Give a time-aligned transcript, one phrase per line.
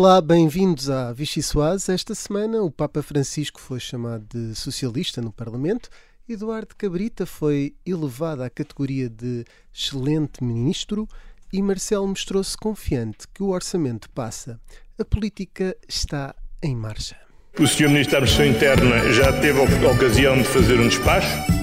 [0.00, 1.90] Olá, bem-vindos à Vichy Soase.
[1.90, 5.90] Esta semana o Papa Francisco foi chamado de socialista no Parlamento,
[6.28, 11.08] Eduardo Cabrita foi elevado à categoria de excelente ministro
[11.52, 14.60] e Marcelo mostrou-se confiante que o orçamento passa.
[14.96, 17.16] A política está em marcha.
[17.58, 17.88] O Sr.
[17.88, 21.57] Ministro da Administração Interna já teve a ocasião de fazer um despacho?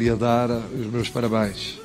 [0.00, 1.78] Queria dar os meus parabéns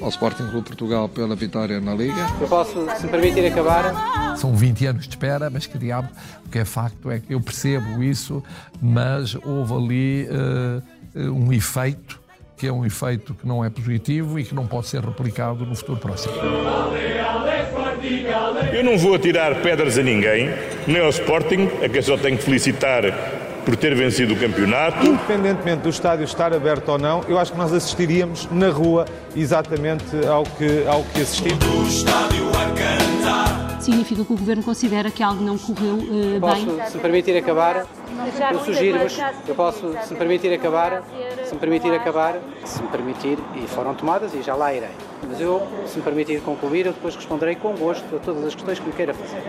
[0.00, 2.24] ao Sporting Clube Portugal pela vitória na Liga.
[2.40, 6.08] Eu posso, se me permitir acabar, São 20 anos de espera, mas que diabo,
[6.46, 8.40] o que é facto é que eu percebo isso,
[8.80, 12.20] mas houve ali eh, um efeito
[12.56, 15.74] que é um efeito que não é positivo e que não pode ser replicado no
[15.74, 16.34] futuro próximo.
[18.72, 20.50] Eu não vou atirar pedras a ninguém,
[20.86, 23.02] nem ao Sporting, a quem só tenho que felicitar
[23.66, 25.04] por ter vencido o campeonato.
[25.04, 30.24] Independentemente do estádio estar aberto ou não, eu acho que nós assistiríamos na rua exatamente
[30.24, 32.04] ao que, ao que assistimos.
[33.80, 36.86] significa que o governo considera que algo não correu eh, posso, bem.
[36.86, 37.86] se me permitir acabar,
[38.52, 41.02] eu sugiro-vos, eu posso, se me permitir acabar,
[41.44, 44.90] se me permitir acabar, se me permitir, e foram tomadas e já lá irei.
[45.28, 48.78] Mas eu, se me permitir concluir, eu depois responderei com gosto a todas as questões
[48.78, 49.42] que me queira fazer.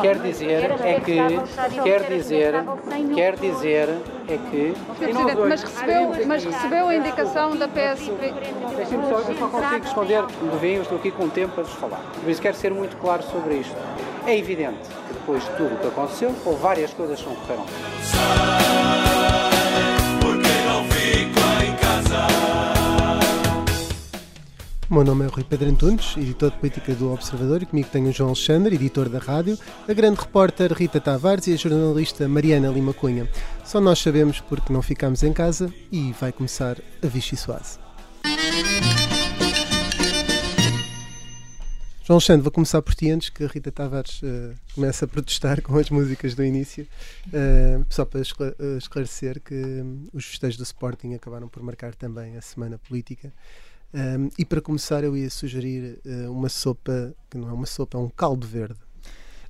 [0.00, 1.16] Quer dizer é que,
[1.82, 2.54] quer dizer,
[3.14, 3.88] quer dizer
[4.28, 4.74] é que...
[5.48, 8.34] Mas recebeu, mas recebeu a indicação da PSP.
[8.76, 12.02] Deixem-me só, eu só consigo responder, devem, eu estou aqui com tempo para vos falar.
[12.20, 13.76] Por isso quero ser muito claro sobre isto.
[14.26, 18.85] É evidente que depois de tudo o que aconteceu, houve várias coisas que não correram
[24.88, 28.08] O meu nome é Rui Pedro Antunes, editor de política do Observador, e comigo tenho
[28.08, 32.68] o João Alexandre, editor da rádio, a grande repórter Rita Tavares e a jornalista Mariana
[32.68, 33.28] Lima Cunha.
[33.64, 37.80] Só nós sabemos porque não ficámos em casa e vai começar a Vichy Soase.
[42.04, 45.60] João Alexandre, vou começar por ti antes que a Rita Tavares eh, comece a protestar
[45.60, 46.86] com as músicas do início.
[47.32, 52.36] Eh, só para eh, esclarecer que hum, os festejos do Sporting acabaram por marcar também
[52.36, 53.32] a semana política.
[53.94, 57.96] Um, e para começar, eu ia sugerir eh, uma sopa, que não é uma sopa,
[57.96, 58.78] é um caldo verde.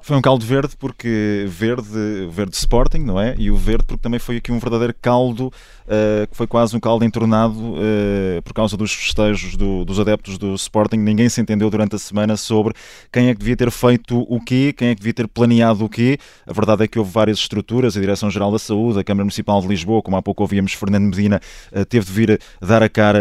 [0.06, 3.34] Foi um caldo verde porque verde, verde Sporting, não é?
[3.36, 5.52] E o verde porque também foi aqui um verdadeiro caldo,
[5.88, 10.38] eh, que foi quase um caldo entornado eh, por causa dos festejos do- dos adeptos
[10.38, 10.98] do Sporting.
[10.98, 12.72] Ninguém se entendeu durante a semana sobre
[13.12, 15.88] quem é que devia ter feito o quê, quem é que devia ter planeado o
[15.88, 16.18] quê.
[16.46, 19.66] A verdade é que houve várias estruturas, a Direção-Geral da Saúde, a Câmara Municipal de
[19.66, 21.40] Lisboa, como há pouco ouvíamos Fernando Medina,
[21.72, 23.18] eh, teve de vir dar a cara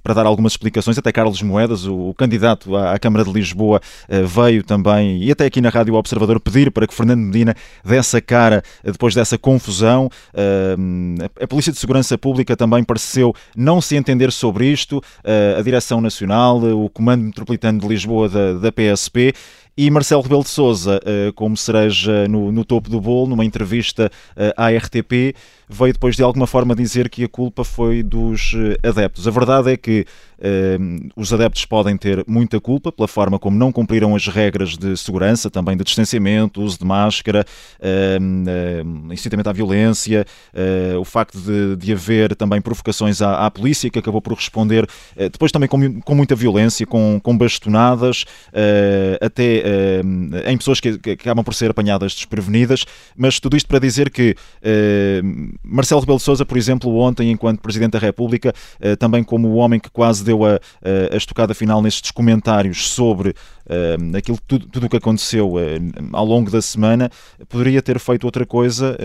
[0.00, 0.96] para dar algumas explicações.
[0.96, 3.80] Até Carlos Moedas, o, o candidato à, à Câmara de Lisboa,
[4.32, 8.20] veio também, e até aqui na Rádio Observador, pedir para que Fernando Medina desse a
[8.20, 10.10] cara depois dessa confusão.
[10.34, 10.76] Eh,
[11.42, 16.00] a, Polícia de Segurança Pública também pareceu não se entender sobre isto, eh, a Direção
[16.00, 19.32] Nacional, o Comando Metropolitano de Lisboa da, da PSP.
[19.76, 21.00] E Marcelo Rebelo de Sousa,
[21.34, 25.34] como cereja no, no topo do bolo, numa entrevista eh, à RTP,
[25.68, 29.26] veio depois de alguma forma dizer que a culpa foi dos eh, adeptos.
[29.26, 30.06] A verdade é que
[30.38, 30.78] eh,
[31.16, 35.50] os adeptos podem ter muita culpa pela forma como não cumpriram as regras de segurança,
[35.50, 37.44] também de distanciamento, uso de máscara,
[37.80, 43.50] eh, eh, incitamento à violência, eh, o facto de, de haver também provocações à, à
[43.50, 44.86] polícia, que acabou por responder
[45.16, 50.02] eh, depois também com, com muita violência, com, com bastonadas, eh, até eh,
[50.50, 52.84] em pessoas que, que acabam por ser apanhadas desprevenidas,
[53.16, 55.22] mas tudo isto para dizer que eh,
[55.64, 59.54] Marcelo Rebelo de Sousa, por exemplo, ontem, enquanto Presidente da República, eh, também como o
[59.54, 63.34] homem que quase deu a, a, a estocada final nestes comentários sobre
[63.68, 65.78] eh, aquilo tudo, tudo o que aconteceu eh,
[66.12, 67.10] ao longo da semana,
[67.48, 68.96] poderia ter feito outra coisa,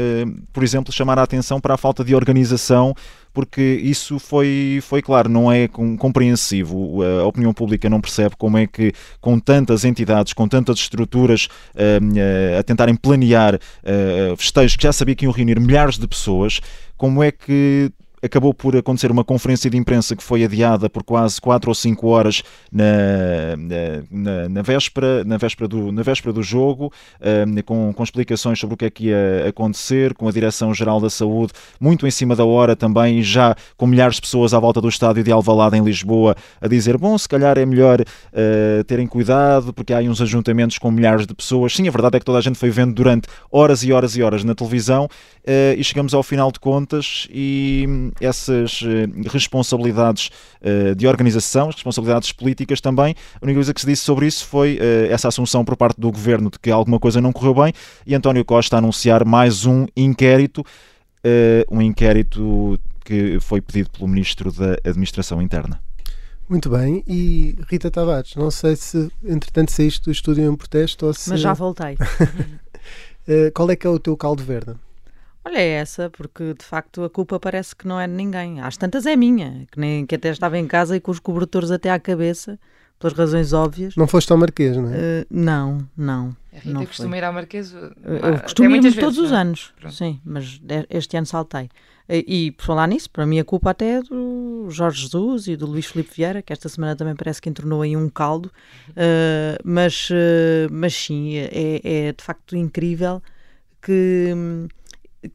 [0.53, 2.93] por exemplo, chamar a atenção para a falta de organização
[3.31, 7.03] porque isso foi, foi claro, não é com- compreensivo.
[7.21, 8.91] A opinião pública não percebe como é que,
[9.21, 11.47] com tantas entidades, com tantas estruturas
[12.57, 16.59] a tentarem planear eh, festejos que já sabia que iam reunir milhares de pessoas,
[16.97, 21.39] como é que acabou por acontecer uma conferência de imprensa que foi adiada por quase
[21.39, 23.55] 4 ou 5 horas na,
[24.09, 28.73] na, na, véspera, na, véspera do, na véspera do jogo, hum, com, com explicações sobre
[28.73, 32.45] o que é que ia acontecer, com a Direção-Geral da Saúde muito em cima da
[32.45, 36.35] hora também, já com milhares de pessoas à volta do estádio de Alvalade em Lisboa
[36.61, 40.77] a dizer, bom, se calhar é melhor eh, terem cuidado porque há aí uns ajuntamentos
[40.77, 41.75] com milhares de pessoas.
[41.75, 44.21] Sim, a verdade é que toda a gente foi vendo durante horas e horas e
[44.21, 45.07] horas na televisão
[45.45, 50.29] eh, e chegamos ao final de contas e essas eh, responsabilidades
[50.61, 54.45] eh, de organização, as responsabilidades políticas também, a única coisa que se disse sobre isso
[54.45, 57.73] foi eh, essa assunção por parte do governo de que alguma coisa não correu bem
[58.05, 60.63] e António Costa a anunciar mais um inquérito,
[61.69, 65.79] um inquérito que foi pedido pelo Ministro da Administração Interna.
[66.47, 67.03] Muito bem.
[67.07, 71.29] E Rita Tavares, não sei se entretanto saíste do estúdio em protesto ou se.
[71.29, 71.97] Mas já voltei.
[73.53, 74.75] Qual é que é o teu caldo verde?
[75.49, 78.61] Olha, é essa, porque de facto a culpa parece que não é de ninguém.
[78.61, 81.71] Às tantas é minha, que, nem, que até estava em casa e com os cobertores
[81.71, 82.59] até à cabeça,
[82.99, 83.95] pelas razões óbvias.
[83.95, 84.95] Não foste ao Marquês, não é?
[84.95, 86.37] Uh, não, não.
[86.53, 87.73] A Rita não costuma ir ao Marquês.
[87.73, 89.95] Eu costumo ir todos vezes, os anos, Pronto.
[89.95, 91.67] sim, mas este ano saltei.
[92.07, 95.65] E por falar nisso, para mim a culpa até é do Jorge Jesus e do
[95.65, 98.51] Luís Filipe Vieira, que esta semana também parece que entornou aí um caldo,
[98.89, 103.21] uh, mas, uh, mas sim, é, é, de facto incrível
[103.81, 104.33] que,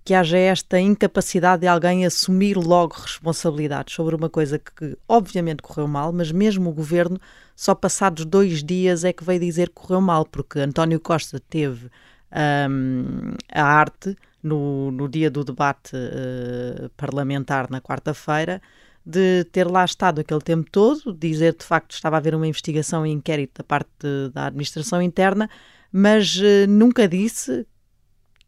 [0.05, 5.63] que haja esta incapacidade de alguém assumir logo responsabilidades sobre uma coisa que, que obviamente
[5.63, 7.21] correu mal, mas mesmo o governo,
[7.55, 11.91] só passados dois dias é que veio dizer que correu mal, porque António Costa teve
[12.35, 18.61] um, a arte no, no dia do debate uh, parlamentar na quarta-feira,
[19.05, 23.07] de ter lá estado aquele tempo todo, dizer de facto estava a haver uma investigação
[23.07, 25.49] e inquérito da parte de, da administração interna,
[25.93, 27.67] mas uh, nunca disse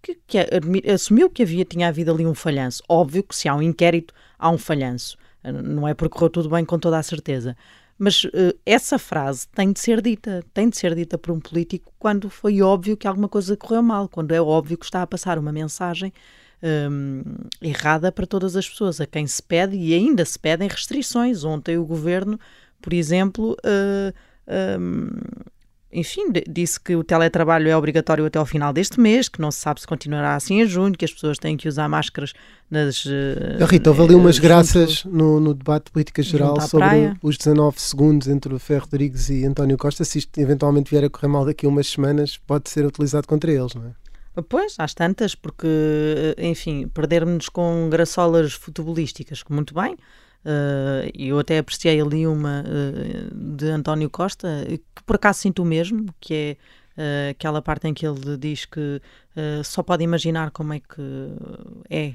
[0.06, 0.38] que, que
[0.91, 2.82] assumiu que havia tinha havido ali um falhanço.
[2.88, 6.64] Óbvio que se há um inquérito há um falhanço, não é porque correu tudo bem
[6.64, 7.56] com toda a certeza.
[7.99, 11.91] Mas uh, essa frase tem de ser dita, tem de ser dita por um político
[11.99, 15.38] quando foi óbvio que alguma coisa correu mal, quando é óbvio que está a passar
[15.38, 16.12] uma mensagem
[16.62, 17.23] um,
[17.61, 21.43] errada para todas as pessoas, a quem se pede e ainda se pedem restrições.
[21.43, 22.38] Ontem o governo,
[22.82, 24.12] por exemplo, uh,
[24.79, 25.08] um,
[25.92, 29.58] enfim, disse que o teletrabalho é obrigatório até ao final deste mês, que não se
[29.58, 32.32] sabe se continuará assim em junho, que as pessoas têm que usar máscaras
[32.70, 33.04] nas.
[33.04, 37.16] Uh, Rita, houve ali umas graças no, no, debate de política geral sobre praia.
[37.22, 40.04] os 19 segundos entre o Ferro Rodrigues e António Costa.
[40.04, 43.50] Se isto eventualmente vier a correr mal daqui a umas semanas, pode ser utilizado contra
[43.50, 44.42] eles, não é?
[44.42, 49.96] Pois, às tantas, porque, eh, enfim, perdermos com graçolas futebolísticas, muito bem,
[50.46, 55.66] Uh, eu até apreciei ali uma uh, de António Costa, que por acaso sinto o
[55.66, 56.56] mesmo, que
[56.96, 59.02] é uh, aquela parte em que ele diz que
[59.64, 61.02] só pode imaginar como é que
[61.90, 62.14] é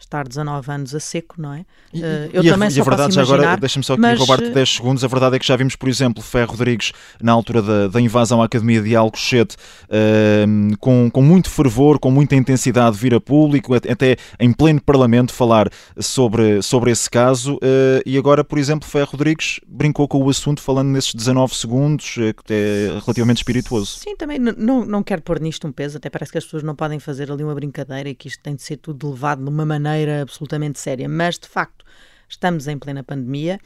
[0.00, 1.64] estar 19 anos a seco, não é?
[1.92, 4.02] E, uh, eu e também a, só e a verdade, já agora, deixa-me só aqui
[4.02, 4.18] mas...
[4.18, 6.92] roubar-te 10 segundos, a verdade é que já vimos, por exemplo, Ferro Rodrigues,
[7.22, 12.10] na altura da, da invasão à Academia de Alcochete, uh, com, com muito fervor, com
[12.10, 15.68] muita intensidade, vir a público, até em pleno Parlamento, falar
[15.98, 20.62] sobre, sobre esse caso, uh, e agora, por exemplo, Ferro Rodrigues brincou com o assunto
[20.62, 23.98] falando nesses 19 segundos, eh, que é relativamente espirituoso.
[23.98, 26.74] Sim, também não, não quero pôr nisto um peso, até parece que as pessoas não
[26.74, 29.64] podem fazer ali uma brincadeira e que isto tem de ser tudo levado de uma
[29.64, 31.84] maneira maneira absolutamente séria, mas de facto
[32.28, 33.58] estamos em plena pandemia.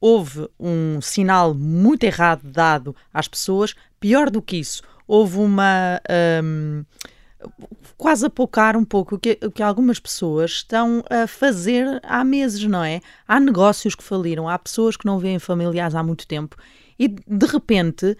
[0.00, 3.74] Houve um sinal muito errado dado às pessoas.
[4.00, 6.00] Pior do que isso, houve uma.
[6.42, 6.84] Um,
[7.96, 12.24] quase a poucar um pouco o que, o que algumas pessoas estão a fazer há
[12.24, 13.00] meses, não é?
[13.26, 16.56] Há negócios que faliram, há pessoas que não veem familiares há muito tempo
[16.98, 18.16] e de repente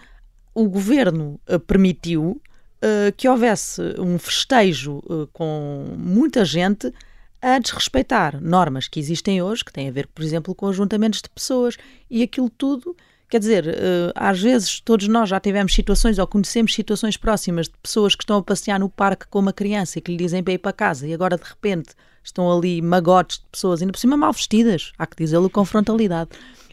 [0.55, 2.41] o governo uh, permitiu
[2.83, 6.93] uh, que houvesse um festejo uh, com muita gente
[7.43, 11.29] a desrespeitar normas que existem hoje, que têm a ver, por exemplo, com ajuntamentos de
[11.29, 11.77] pessoas
[12.09, 12.97] e aquilo tudo.
[13.29, 17.75] Quer dizer, uh, às vezes todos nós já tivemos situações ou conhecemos situações próximas de
[17.83, 20.53] pessoas que estão a passear no parque com uma criança e que lhe dizem para
[20.53, 24.17] ir para casa e agora de repente estão ali magotes de pessoas, ainda por cima
[24.17, 26.31] mal vestidas, há que dizê-lo com frontalidade.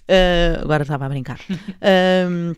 [0.07, 1.39] Uh, agora estava a brincar.
[1.79, 2.55] Uh,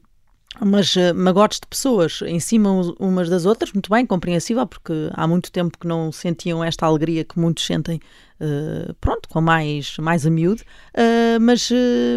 [0.60, 5.26] mas uh, magotes de pessoas em cima umas das outras, muito bem, compreensível, porque há
[5.26, 8.00] muito tempo que não sentiam esta alegria que muitos sentem,
[8.40, 11.70] uh, pronto, com mais, mais a miúdo, uh, mas,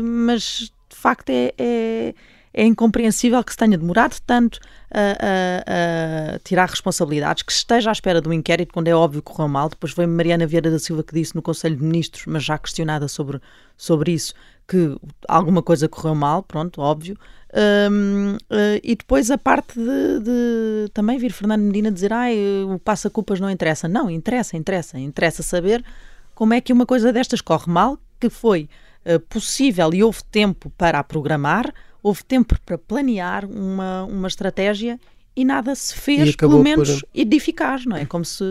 [0.03, 2.15] mas de facto é, é,
[2.53, 4.59] é, incompreensível que se tenha demorado tanto
[4.91, 9.21] a, a, a, tirar responsabilidades, que esteja à espera de um inquérito quando é óbvio
[9.23, 9.69] que correu mal.
[9.69, 13.09] Depois foi Mariana Vieira da Silva que disse no Conselho de Ministros, mas já questionada
[13.09, 13.41] sobre,
[13.77, 14.35] sobre isso,
[14.67, 14.97] que
[15.29, 17.17] alguma coisa correu mal, pronto, óbvio.
[17.57, 22.27] Um, uh, eh, e depois a parte de, de, também vir Fernando Medina dizer ah,
[22.67, 23.87] o passa-culpas não interessa.
[23.87, 24.99] Não, interessa, interessa.
[24.99, 25.85] Interessa saber
[26.35, 28.69] como é que uma coisa destas corre mal, que foi
[29.07, 34.99] uh, possível e houve tempo para a programar, houve tempo para planear uma, uma estratégia
[35.37, 37.09] e nada se fez, pelo menos por...
[37.87, 38.07] não é?
[38.07, 38.45] Como se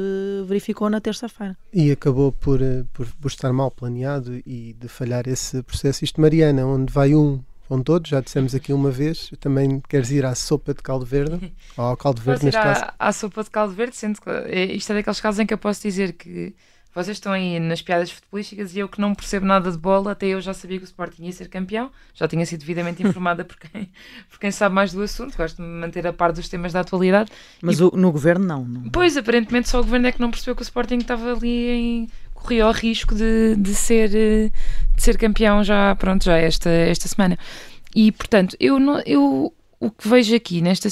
[0.45, 1.57] verificou na terça-feira.
[1.73, 6.03] E acabou por, eh, por, por, estar mal planeado e de falhar esse processo.
[6.03, 9.31] Isto, Mariana, onde vai um, vão todos, já dissemos aqui uma vez.
[9.39, 11.53] Também queres ir à sopa de caldo verde?
[11.77, 12.85] Ou ao caldo verde, neste à, caso?
[12.99, 15.57] À sopa de caldo verde, sendo que é, isto é daqueles casos em que eu
[15.57, 16.53] posso dizer que
[16.93, 20.27] vocês estão aí nas piadas futebolísticas e eu que não percebo nada de bola, até
[20.27, 23.57] eu já sabia que o Sporting ia ser campeão, já tinha sido devidamente informada por
[23.57, 23.91] quem,
[24.29, 26.81] por quem sabe mais do assunto, gosto de me manter a par dos temas da
[26.81, 27.31] atualidade.
[27.61, 30.29] Mas e, o, no governo não, não, Pois, aparentemente só o governo é que não
[30.29, 34.51] percebeu que o Sporting estava ali em corria o risco de, de, ser, de
[34.97, 37.39] ser campeão já, pronto, já esta, esta semana.
[37.95, 40.89] E, portanto, eu, não, eu o que vejo aqui nesta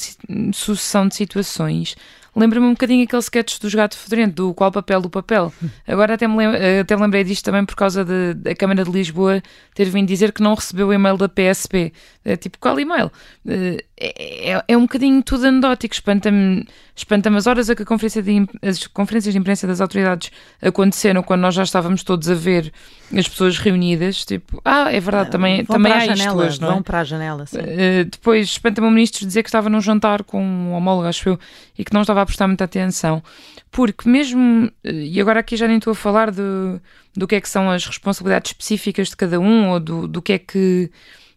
[0.53, 1.96] sucessão de situações
[2.36, 5.54] lembra-me um bocadinho aquele sketch dos gato fedorento, do qual papel do papel.
[5.88, 9.42] Agora até me, lem até me lembrei disto também por causa da Câmara de Lisboa
[9.74, 11.94] ter vindo dizer que não recebeu o e-mail da PSP.
[12.24, 13.12] É, tipo, qual e-mail?
[13.48, 15.94] Eh, é, é, é, um bocadinho tudo anedótico.
[15.94, 20.32] Espanta-me espanta as horas a que a conferência de, as conferências de imprensa das autoridades
[20.62, 22.72] aconteceram quando nós já estávamos todos a ver
[23.16, 24.24] as pessoas reunidas.
[24.26, 27.46] Tipo, ah, é verdade, também, vão também há janela, isto hoje, Vão para a janela,
[27.46, 27.58] sim.
[27.58, 31.40] Uh, depois espanta-me o ministro dizer que estava num jantar com um homólogo, acho eu,
[31.78, 33.24] e que não estava a prestar muita atenção.
[33.72, 36.82] Porque mesmo, e agora aqui já nem estou a falar do,
[37.16, 40.34] do que é que são as responsabilidades específicas de cada um ou do, do que
[40.34, 40.92] é que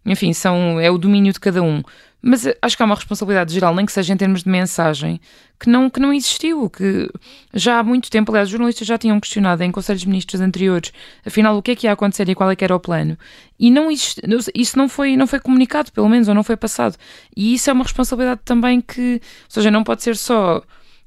[0.07, 1.83] enfim, são, é o domínio de cada um.
[2.27, 5.21] Mas eh, acho que há uma responsabilidade geral, nem que seja em termos de mensagem,
[5.61, 7.11] que não, que não existiu, que
[7.53, 10.91] já há muito tempo, aliás, os jornalistas já tinham questionado em conselhos ministros anteriores,
[11.25, 13.19] afinal, o que é que ia acontecer e qual é que era o plano.
[13.61, 14.23] E não existe,
[14.55, 16.97] isso não foi, não foi comunicado, pelo menos, ou não foi passado.
[17.37, 20.63] E isso é uma responsabilidade também que, ou seja, não pode ser só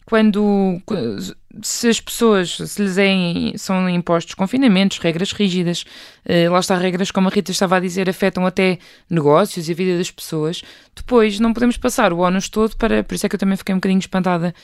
[0.07, 0.81] quando
[1.61, 5.83] se as pessoas se lhes é, são impostos confinamentos, regras rígidas,
[6.23, 9.75] eh, lá está regras, como a Rita estava a dizer, afetam até negócios e a
[9.75, 10.63] vida das pessoas,
[10.95, 13.75] depois não podemos passar o ónus todo para, por isso é que eu também fiquei
[13.75, 14.55] um bocadinho espantada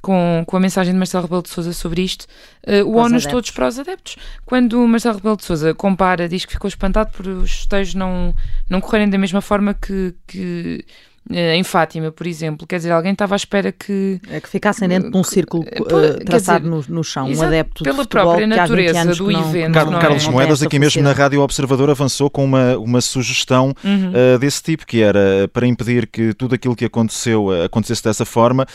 [0.00, 2.26] com, com a mensagem de Marcelo Rebelo de Sousa sobre isto,
[2.66, 4.16] uh, o ónus todos para os adeptos.
[4.46, 8.32] Quando o Marcelo Rebelo de Sousa compara, diz que ficou espantado por os festejos não,
[8.70, 10.92] não correrem da mesma forma que, que eh,
[11.30, 12.66] em Fátima, por exemplo.
[12.66, 14.20] Quer dizer, alguém estava à espera que.
[14.30, 17.84] É que ficassem dentro de um círculo uh, traçado dizer, no, no, chão, um adepto
[17.84, 19.74] pela de futebol, própria natureza do não, evento.
[19.74, 24.12] Car Carlos é, Moedas, aqui mesmo na Rádio Observador, avançou com uma, uma sugestão uhum.
[24.34, 28.66] uh, desse tipo, que era para impedir que tudo aquilo que aconteceu acontecesse dessa forma,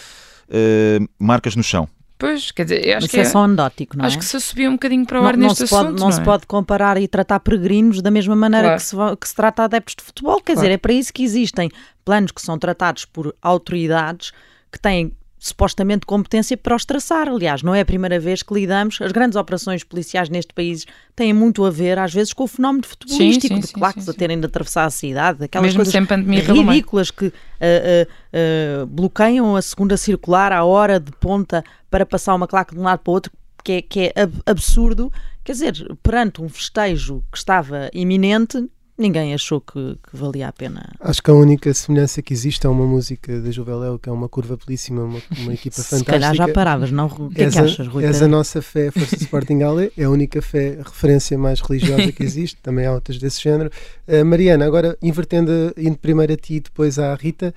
[0.49, 1.87] uh, marcas no chão.
[2.17, 4.19] Pois, quer dizer, acho Mas que é, é só anedótico, não acho é?
[4.19, 5.85] que se subia um bocadinho para o ar não, neste não se assunto.
[5.85, 6.23] Pode, não, não se é?
[6.23, 8.81] pode comparar e tratar peregrinos da mesma maneira claro.
[8.81, 10.37] que, se, que se trata adeptos de futebol.
[10.37, 10.59] Quer claro.
[10.61, 11.69] dizer, é para isso que existem
[12.03, 14.31] planos que são tratados por autoridades
[14.71, 17.29] que têm supostamente competência para os traçar.
[17.29, 18.99] Aliás, não é a primeira vez que lidamos.
[19.01, 22.85] As grandes operações policiais neste país têm muito a ver, às vezes, com o fenómeno
[22.85, 27.11] futebolístico, sim, sim, de claques a terem de atravessar a cidade, aquelas Mesmo coisas ridículas
[27.11, 32.47] que uh, uh, uh, bloqueiam a segunda circular à hora de ponta para passar uma
[32.47, 33.31] claque de um lado para o outro,
[33.63, 34.13] que é, que é
[34.45, 35.11] absurdo.
[35.43, 40.89] Quer dizer, perante um festejo que estava iminente, ninguém achou que, que, valia a pena.
[40.99, 44.27] Acho que a única semelhança que existe é uma música da Juveléu, que é uma
[44.27, 45.97] curva belíssima, uma, uma equipa fantástica.
[45.97, 47.05] Se calhar já paravas, não?
[47.05, 48.03] O que é que achas, Rui?
[48.03, 52.11] És a nossa fé, a Força Sporting Ale, é a única fé, referência mais religiosa
[52.11, 53.69] que existe, também há outras desse género.
[54.07, 57.53] Uh, Mariana, agora invertendo, indo primeiro a ti e depois à Rita,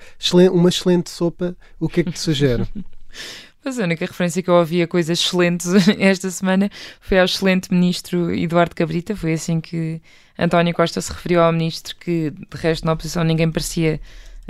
[0.51, 2.67] uma excelente sopa, o que é que te sugere?
[3.63, 5.67] Mas a única referência que eu ouvi a coisas excelentes
[5.99, 9.15] esta semana foi ao excelente ministro Eduardo Cabrita.
[9.15, 10.01] Foi assim que
[10.37, 13.99] António Costa se referiu ao ministro que, de resto, na oposição ninguém parecia,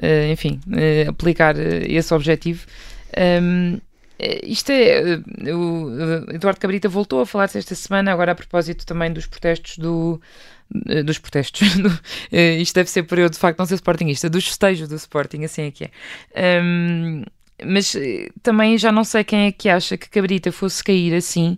[0.02, 2.66] uh, enfim, uh, aplicar uh, esse objetivo.
[4.44, 5.20] Isto é.
[5.52, 10.22] O Eduardo Cabrita voltou a falar-se esta semana, agora a propósito também dos protestos do
[11.04, 11.62] dos protestos.
[12.32, 15.64] isto deve ser por eu, de facto, não ser Sportingista, dos festejos do Sporting, assim
[15.64, 16.62] é que é.
[16.62, 17.24] Um,
[17.66, 21.58] mas eh, também já não sei quem é que acha que Cabrita fosse cair assim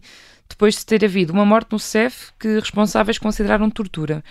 [0.53, 4.23] depois de ter havido uma morte no CEF que responsáveis consideraram tortura.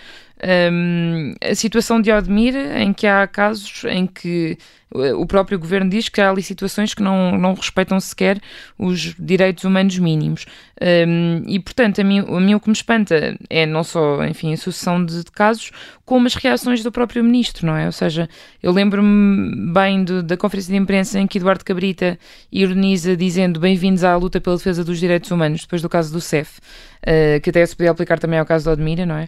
[0.43, 4.57] Um, a situação de Odmir, em que há casos em que
[4.93, 8.39] o próprio governo diz que há ali situações que não, não respeitam sequer
[8.77, 10.45] os direitos humanos mínimos.
[10.79, 14.53] Um, e, portanto, a mim, a mim o que me espanta é não só, enfim,
[14.53, 15.71] a sucessão de, de casos,
[16.05, 17.87] como as reações do próprio ministro, não é?
[17.87, 18.29] Ou seja,
[18.61, 22.19] eu lembro-me bem do, da conferência de imprensa em que Eduardo Cabrita
[22.51, 26.59] ironiza dizendo bem-vindos à luta pela defesa dos direitos humanos, depois do caso do CEF,
[26.59, 29.27] uh, que até se podia aplicar também ao caso do Odmira, não é?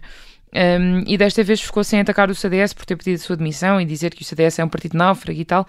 [0.56, 3.78] Um, e desta vez ficou sem atacar o CDS por ter pedido a sua demissão
[3.78, 5.66] e dizer que o CDS é um partido náufrago e tal.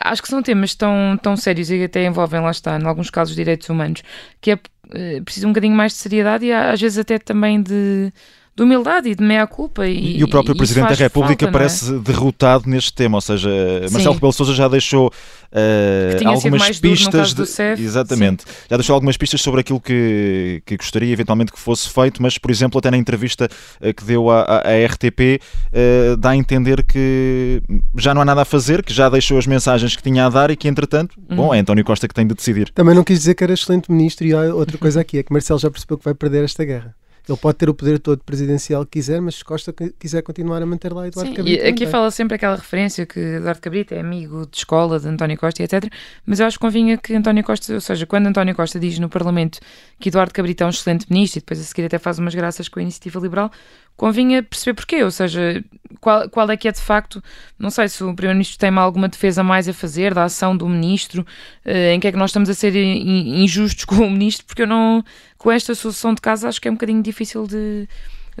[0.00, 3.36] Acho que são temas tão, tão sérios e até envolvem, lá está, em alguns casos,
[3.36, 4.02] direitos humanos,
[4.40, 8.10] que é uh, preciso um bocadinho mais de seriedade e às vezes até também de
[8.56, 9.86] de humildade e de meia-culpa.
[9.86, 11.60] E, e, o próprio Presidente da República falta, é?
[11.60, 11.98] parece é?
[11.98, 13.92] derrotado neste tema, ou seja, Sim.
[13.92, 17.34] Marcelo Rebelo Sousa já deixou uh, algumas pistas.
[17.34, 17.46] De...
[17.46, 18.44] CEF, Exatamente.
[18.44, 18.48] Sim.
[18.70, 22.50] Já deixou algumas pistas sobre aquilo que, que gostaria eventualmente que fosse feito, mas, por
[22.50, 23.48] exemplo, até na entrevista
[23.80, 27.60] uh, que deu à, à, à RTP, uh, eh, dá a entender que
[27.96, 30.50] já não há nada a fazer, que já deixou as mensagens que tinha a dar
[30.50, 31.36] e que, entretanto, uhum.
[31.36, 32.70] bom, é António Costa que tem de decidir.
[32.70, 35.32] Também não quis dizer que era excelente ministro e há outra coisa aqui, é que
[35.32, 36.94] Marcelo já percebeu que vai perder esta guerra
[37.26, 40.66] Ele pode ter o poder todo presidencial que quiser, mas se Costa quiser continuar a
[40.66, 41.64] manter lá Eduardo Sim, Cabrita.
[41.64, 45.38] E aqui fala sempre aquela referência que Eduardo Cabrita é amigo de escola de António
[45.38, 45.90] Costa e etc.
[46.26, 49.08] Mas eu acho que convinha que António Costa, ou seja, quando António Costa diz no
[49.08, 49.58] Parlamento
[49.98, 52.68] que Eduardo Cabrita é um excelente ministro e depois a seguir até faz umas graças
[52.68, 53.50] com a iniciativa liberal,
[53.96, 55.64] convinha perceber porquê, ou seja,
[56.00, 57.22] qual, qual é que é de facto,
[57.58, 61.24] não sei se o Primeiro-Ministro tem alguma defesa mais a fazer da ação do Ministro,
[61.64, 64.66] eh, em que é que nós estamos a ser injustos com o Ministro, porque eu
[64.66, 65.04] não,
[65.44, 67.86] com esta solução de casa, acho que é um bocadinho difícil de,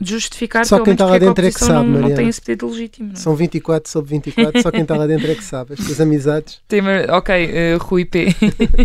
[0.00, 2.66] de justificar, só quem está lá dentro é que sabe, não, não tem esse pedido
[2.66, 3.08] legítimo.
[3.08, 3.14] Não?
[3.14, 3.18] é?
[3.18, 5.74] São 24 sobre 24, só quem está lá dentro é que sabe.
[5.74, 6.62] As tuas amizades.
[6.66, 6.80] Tem,
[7.10, 8.34] ok, uh, Rui P.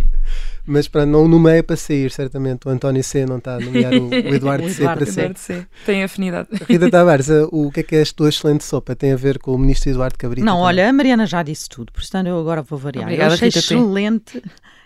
[0.68, 2.68] Mas para não nomeia para sair, certamente.
[2.68, 5.38] O António C não está a nomear o, o Eduardo, o C para Eduardo sair.
[5.38, 5.68] C.
[5.86, 6.50] Tem afinidade.
[6.68, 8.98] Rita Tavares, o que é que é a tua excelente sopa?
[8.98, 10.46] Tem a ver com o ministro Eduardo Cabrita?
[10.46, 10.66] Não, também?
[10.68, 13.06] olha, a Mariana já disse tudo, portanto eu agora vou variar.
[13.06, 13.66] Obrigada, eu achei Rita P.
[13.66, 14.44] excelente,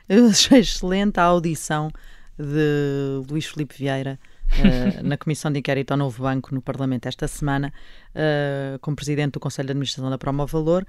[0.08, 1.92] eu achei excelente a audição
[2.38, 4.20] de Luís Filipe Vieira
[4.60, 7.74] uh, na Comissão de Inquérito ao Novo Banco no Parlamento esta semana,
[8.16, 10.86] uh, como Presidente do Conselho de Administração da Promo Valor.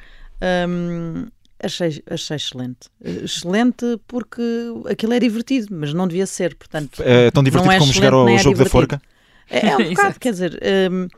[0.69, 1.27] Um,
[1.63, 2.89] achei, achei excelente.
[3.03, 4.43] Excelente porque
[4.91, 7.03] aquilo é divertido, mas não devia ser, portanto...
[7.03, 8.71] É tão divertido é como jogar ao é jogo da divertido.
[8.71, 9.03] forca?
[9.51, 10.61] É, é um bocado, quer dizer...
[10.91, 11.09] Um,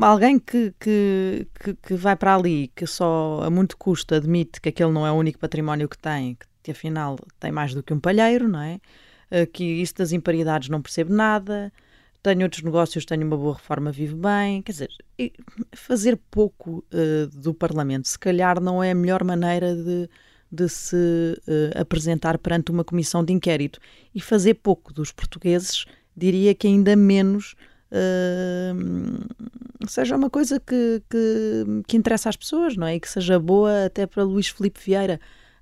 [0.00, 4.70] alguém que, que, que, que, vai para ali, que só a muito custo admite que
[4.70, 8.00] aquele não é o único património que tem, que afinal tem mais do que um
[8.00, 8.80] palheiro, não é?
[9.52, 11.72] Que isso das imparidades não percebe nada,
[12.22, 14.62] tenho outros negócios, tenho uma boa reforma, vivo bem.
[14.62, 14.90] Quer dizer,
[15.72, 20.08] fazer pouco uh, do Parlamento, se calhar não é a melhor maneira de,
[20.50, 23.78] de se uh, apresentar perante uma comissão de inquérito.
[24.14, 25.84] E fazer pouco dos portugueses,
[26.16, 27.54] diria que ainda menos
[27.92, 32.96] uh, seja uma coisa que, que, que interessa às pessoas, não é?
[32.96, 35.20] E que seja boa até para Luís Filipe Vieira.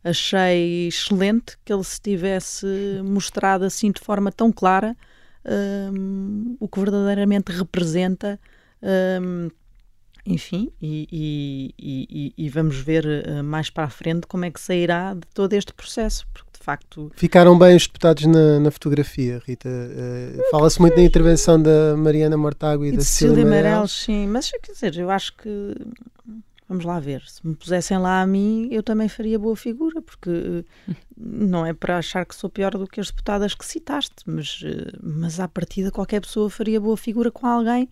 [0.09, 2.67] Achei excelente que ele se tivesse
[3.05, 4.97] mostrado assim de forma tão clara
[5.93, 8.39] um, o que verdadeiramente representa.
[8.83, 9.51] Um,
[10.25, 14.61] enfim, e, e, e, e, vamos ver uh, mais para a frente como é que
[14.61, 17.12] sairá de todo este processo, porque de facto.
[17.14, 19.69] Ficaram bem os deputados na, na fotografia, Rita.
[19.69, 23.45] Uh, Fala-se muito da intervenção da Mariana Mortágua e, da Cecília.
[23.45, 23.92] Meirelles.
[23.92, 25.75] Sim, mas quer dizer, eu acho que.
[26.68, 30.64] Vamos lá ver, se me pusessem lá a mim, eu também faria boa figura, porque
[31.16, 34.61] não é para achar que sou pior do que as deputadas que citaste, mas,
[35.00, 37.88] mas à partida qualquer pessoa faria boa figura com alguém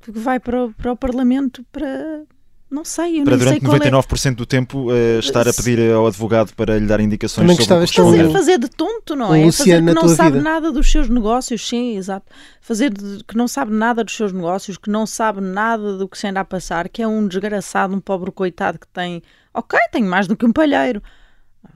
[0.00, 2.24] que vai para o, para o Parlamento para.
[2.70, 4.34] Não sei, eu para nem durante sei qual 99% é...
[4.34, 7.88] do tempo uh, estar a pedir ao advogado para lhe dar indicações Também sobre o
[7.88, 9.40] que fazer, fazer de tonto, não é?
[9.40, 10.42] Um fazer que não sabe vida.
[10.48, 12.26] nada dos seus negócios, sim, exato.
[12.60, 16.16] Fazer de, que não sabe nada dos seus negócios, que não sabe nada do que
[16.16, 19.20] se anda a passar, que é um desgraçado, um pobre coitado que tem.
[19.52, 21.02] Ok, tenho mais do que um palheiro.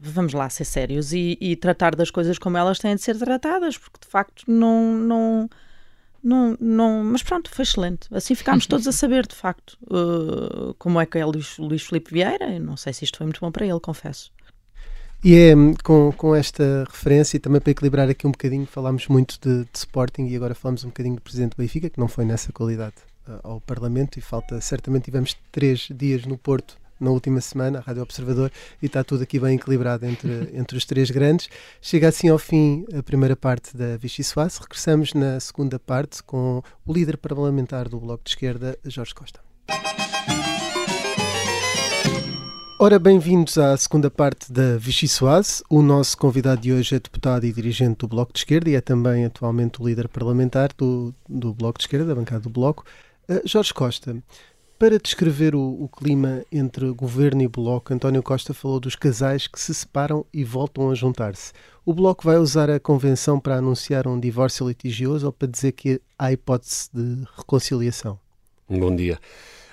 [0.01, 3.77] Vamos lá ser sérios e, e tratar das coisas como elas têm de ser tratadas,
[3.77, 4.95] porque de facto não.
[4.95, 5.51] não
[6.25, 8.09] não, não, mas pronto, foi excelente.
[8.11, 12.11] Assim ficámos todos a saber, de facto, uh, como é que é Luís, Luís Filipe
[12.13, 12.55] Vieira.
[12.55, 14.33] Eu não sei se isto foi muito bom para ele, confesso.
[15.23, 19.39] E é com, com esta referência, e também para equilibrar aqui um bocadinho, falámos muito
[19.39, 22.25] de, de Sporting e agora falamos um bocadinho do Presidente do Benfica, que não foi
[22.25, 22.97] nessa qualidade
[23.29, 27.83] uh, ao Parlamento, e falta, certamente tivemos três dias no Porto na última semana, a
[27.83, 28.51] Rádio Observador,
[28.83, 31.49] e está tudo aqui bem equilibrado entre, entre os três grandes.
[31.81, 34.59] Chega assim ao fim a primeira parte da Vichy Soase.
[34.61, 39.41] Regressamos na segunda parte com o líder parlamentar do Bloco de Esquerda, Jorge Costa.
[42.81, 45.63] Ora, bem-vindos à segunda parte da Vichy Soase.
[45.71, 48.81] O nosso convidado de hoje é deputado e dirigente do Bloco de Esquerda e é
[48.81, 52.85] também atualmente o líder parlamentar do, do Bloco de Esquerda, da bancada do Bloco.
[53.29, 54.17] Uh, Jorge Costa,
[54.85, 59.59] para descrever o, o, clima entre governo e bloco, António Costa falou dos casais que
[59.59, 61.55] se separam e voltam a juntar-se.
[61.87, 66.03] O bloco vai usar a convenção para anunciar um divórcio litigioso ou para dizer que
[66.19, 68.21] há hipótese de reconciliação?
[68.69, 69.19] Bom dia.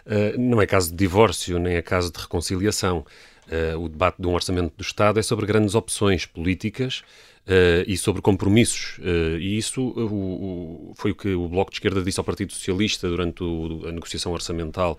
[0.06, 3.06] Uh, não é caso de divórcio, nem é caso de reconciliação.
[3.52, 7.04] Uh, o debate de um orçamento do Estado é sobre grandes opções políticas
[7.42, 9.00] Uh, e sobre compromissos.
[9.00, 13.10] Uh, e isso o, foi o que o Bloco de Esquerda disse ao Partido Socialista
[13.10, 14.98] durante o, a negociação orçamental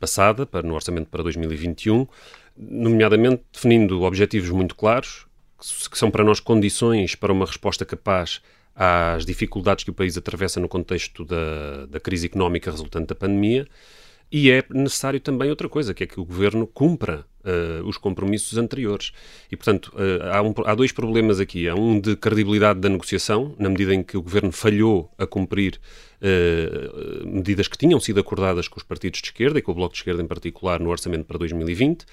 [0.00, 2.08] passada, para, no orçamento para 2021,
[2.56, 5.26] nomeadamente definindo objetivos muito claros,
[5.60, 8.40] que, que são para nós condições para uma resposta capaz
[8.74, 13.68] às dificuldades que o país atravessa no contexto da, da crise económica resultante da pandemia.
[14.32, 18.58] E é necessário também outra coisa, que é que o governo cumpra uh, os compromissos
[18.58, 19.12] anteriores.
[19.50, 21.68] E, portanto, uh, há, um, há, dois problemas aqui.
[21.68, 25.80] Há um de credibilidade da negociação, na medida em que o governo falhou a cumprir
[26.20, 29.94] uh, medidas que tinham sido acordadas com os partidos de esquerda e com o Bloco
[29.94, 32.04] de Esquerda em particular no orçamento para 2020.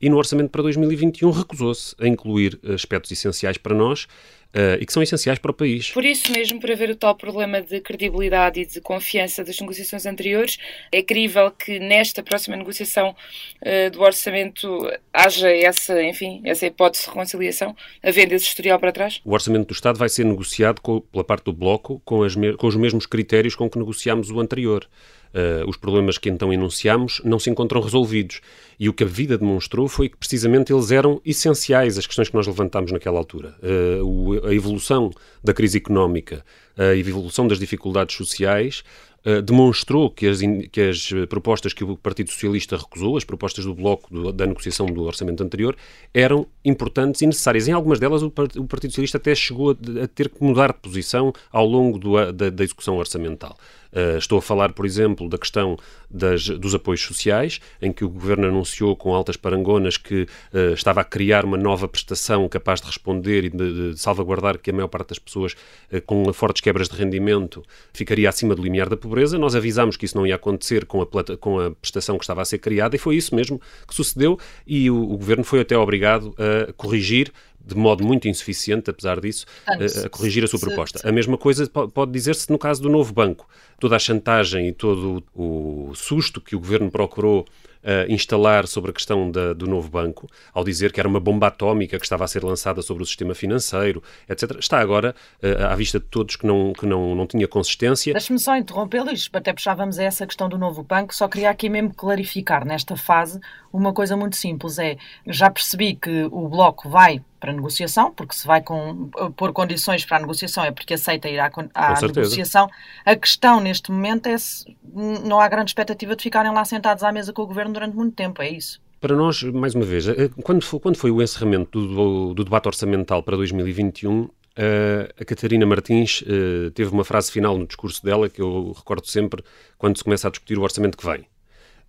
[0.00, 4.06] E no orçamento para 2021 recusou-se a incluir aspectos essenciais para nós
[4.54, 5.90] uh, e que são essenciais para o país.
[5.90, 10.06] Por isso mesmo, por haver o tal problema de credibilidade e de confiança das negociações
[10.06, 10.58] anteriores,
[10.92, 17.10] é crível que nesta próxima negociação uh, do orçamento haja essa, enfim, essa hipótese de
[17.10, 19.20] reconciliação, havendo esse historial para trás?
[19.24, 22.66] O orçamento do Estado vai ser negociado com, pela parte do Bloco com, as, com
[22.66, 24.86] os mesmos critérios com que negociámos o anterior.
[25.32, 28.40] Uh, os problemas que então enunciámos não se encontram resolvidos.
[28.78, 32.34] E o que a vida demonstrou foi que precisamente eles eram essenciais, as questões que
[32.34, 33.54] nós levantámos naquela altura.
[33.62, 35.10] Uh, o, a evolução
[35.42, 36.44] da crise económica,
[36.76, 38.82] a evolução das dificuldades sociais,
[39.22, 40.40] Uh, demonstrou que as,
[40.72, 44.86] que as, propostas que o Partido Socialista recusou, as propostas do Bloco do, da negociação
[44.86, 45.76] do orçamento anterior,
[46.14, 47.68] eram importantes e necessárias.
[47.68, 50.78] Em algumas delas, o, o Partido Socialista até chegou a, a, ter que mudar de
[50.78, 53.58] posição ao longo do, da, da execução orçamental.
[53.92, 55.76] Uh, estou a falar, por exemplo, da questão
[56.08, 61.00] das, dos apoios sociais, em que o Governo anunciou com altas parangonas que uh, estava
[61.00, 64.88] a criar uma nova prestação capaz de responder e de, de salvaguardar que a maior
[64.88, 65.54] parte das pessoas
[65.92, 69.38] uh, com fortes quebras de rendimento ficaria acima do limiar da pobreza.
[69.38, 72.42] Nós avisámos que isso não ia acontecer com a, plata, com a prestação que estava
[72.42, 75.76] a ser criada e foi isso mesmo que sucedeu e o, o Governo foi até
[75.76, 77.32] obrigado a corrigir
[77.64, 81.06] de modo muito insuficiente, apesar disso, a, a corrigir a sua proposta.
[81.08, 83.48] A mesma coisa pode dizer-se no caso do novo banco.
[83.78, 87.46] Toda a chantagem e todo o susto que o governo procurou
[87.84, 91.48] uh, instalar sobre a questão da, do novo banco, ao dizer que era uma bomba
[91.48, 95.74] atómica que estava a ser lançada sobre o sistema financeiro, etc., está agora uh, à
[95.74, 98.12] vista de todos que não, que não, não tinha consistência.
[98.12, 101.94] Deixe-me só interrompê-lo, até puxávamos a essa questão do novo banco, só queria aqui mesmo
[101.94, 103.40] clarificar nesta fase
[103.72, 108.34] uma coisa muito simples, é, já percebi que o Bloco vai para a negociação, porque
[108.34, 112.68] se vai com, pôr condições para a negociação é porque aceita ir à, à negociação.
[113.04, 117.12] A questão neste momento é se não há grande expectativa de ficarem lá sentados à
[117.12, 118.80] mesa com o governo durante muito tempo, é isso?
[119.00, 122.66] Para nós, mais uma vez, eh, quando foi, quando foi o encerramento do, do debate
[122.66, 128.28] orçamental para 2021, eh, a Catarina Martins uh, teve uma frase final no discurso dela
[128.28, 129.42] que eu recordo sempre
[129.78, 131.24] quando se começa a discutir o orçamento que vem,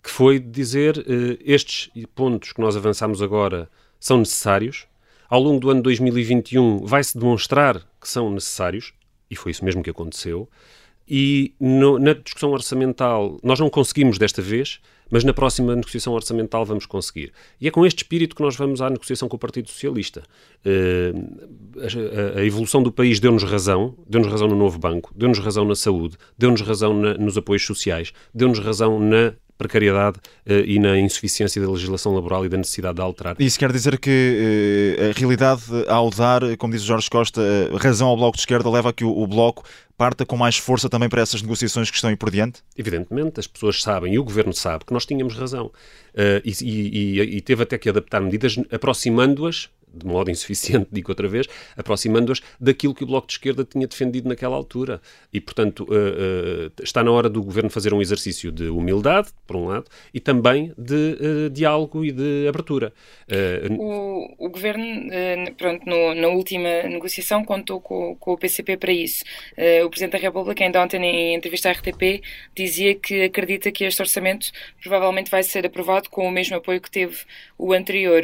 [0.02, 1.04] que foi dizer
[1.44, 3.68] estes pontos que nós avançamos agora
[4.00, 4.86] são necessários,
[5.28, 8.94] ao longo do ano 2021 vai-se demonstrar que são necessários,
[9.30, 10.48] e foi isso mesmo que aconteceu,
[11.14, 16.64] e no, na discussão orçamental nós não conseguimos desta vez, mas na próxima negociação orçamental
[16.64, 17.34] vamos conseguir.
[17.60, 20.22] E é com este espírito que nós vamos à negociação com o Partido Socialista.
[20.64, 25.66] Uh, a, a, evolução do país deu-nos razão, deu-nos razão no novo banco, deu-nos razão
[25.66, 30.98] na saúde, deu-nos razão na, nos apoios sociais, deu-nos razão na precariedade uh, e na
[30.98, 33.36] insuficiência da legislação laboral e da necessidade de alterar.
[33.38, 37.76] Isso quer dizer que uh, a realidade, ao dar, como diz o Jorge Costa, uh,
[37.76, 39.64] razão ao Bloco de Esquerda, leva a que o, Bloco
[39.96, 42.60] parta com mais força também para essas negociações que estão aí por diante?
[42.76, 45.70] Evidentemente, as pessoas sabem e o Governo sabe que nós tínhamos razão.
[46.44, 51.46] E, e, e, teve até que adaptar medidas aproximando-as de modo insuficiente, digo outra vez,
[51.76, 55.00] aproximando-as daquilo que o Bloco de Esquerda tinha defendido naquela altura.
[55.32, 59.56] E, portanto, uh, uh, está na hora do Governo fazer um exercício de humildade, por
[59.56, 62.92] um lado, e também de uh, diálogo e de abertura.
[63.78, 64.84] O, o, Governo,
[65.56, 69.24] pronto, no, na última negociação, contou com, com o PCP para isso.
[69.84, 72.22] o Presidente da República, ainda ontem, em entrevista à RTP,
[72.54, 74.50] dizia que acredita que este orçamento
[74.82, 77.16] provavelmente vai ser aprovado com o mesmo apoio que teve
[77.56, 78.22] o anterior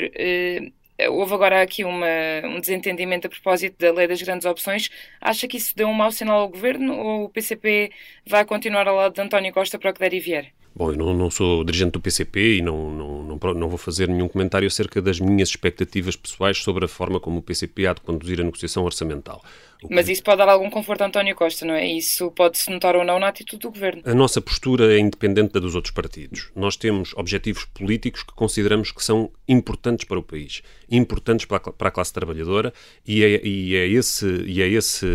[1.06, 2.06] houve agora aqui uma,
[2.44, 4.90] um desentendimento a propósito da lei das grandes opções.
[5.20, 7.92] Acha que isso deu um mau sinal ao governo ou o PCP
[8.26, 10.52] vai continuar ao lado de António Costa para o que der e vier?
[10.74, 14.08] Bom, eu não, não, sou dirigente do PCP e não, não, não, não, vou fazer
[14.08, 18.00] nenhum comentário acerca das minhas expectativas pessoais sobre a forma como o PCP há de
[18.00, 19.42] conduzir a negociação orçamental.
[19.88, 21.86] Mas isso pode dar algum conforto a António Costa, não é?
[21.86, 24.02] Isso pode-se notar ou não na atitude do governo.
[24.04, 26.50] A nossa postura é independente da dos outros partidos.
[26.56, 31.72] Nós temos objetivos políticos que consideramos que são importantes para o país, importantes para a,
[31.72, 32.72] para a classe trabalhadora
[33.06, 35.06] e, é, e, é esse, e é esse,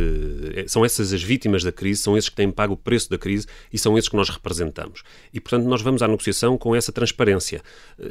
[0.56, 3.17] é, são essas as vítimas da crise, são esses que têm pago o preço da
[3.17, 5.04] crise e são esses que nós representamos.
[5.34, 7.62] E, portanto, nós vamos à negociação com essa transparência.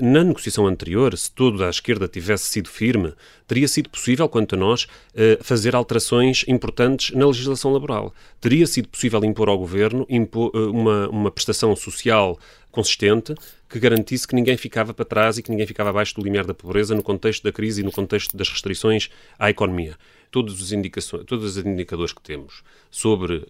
[0.00, 3.14] Na negociação anterior, se toda a esquerda tivesse sido firme,
[3.46, 8.14] teria sido possível, quanto a nós, eh, fazer alterações importantes na legislação laboral.
[8.40, 12.38] Teria sido possível impor ao governo eh, uma, uma prestação social
[12.70, 13.34] consistente
[13.68, 16.54] que garantisse que ninguém ficava para trás e que ninguém ficava abaixo do limiar da
[16.54, 19.96] pobreza no contexto da crise e no contexto das restrições à economia.
[20.32, 23.46] Todos os indicações, todos os indicadores que temos sobre uh,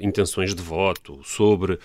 [0.00, 1.78] intenções de voto, sobre uh,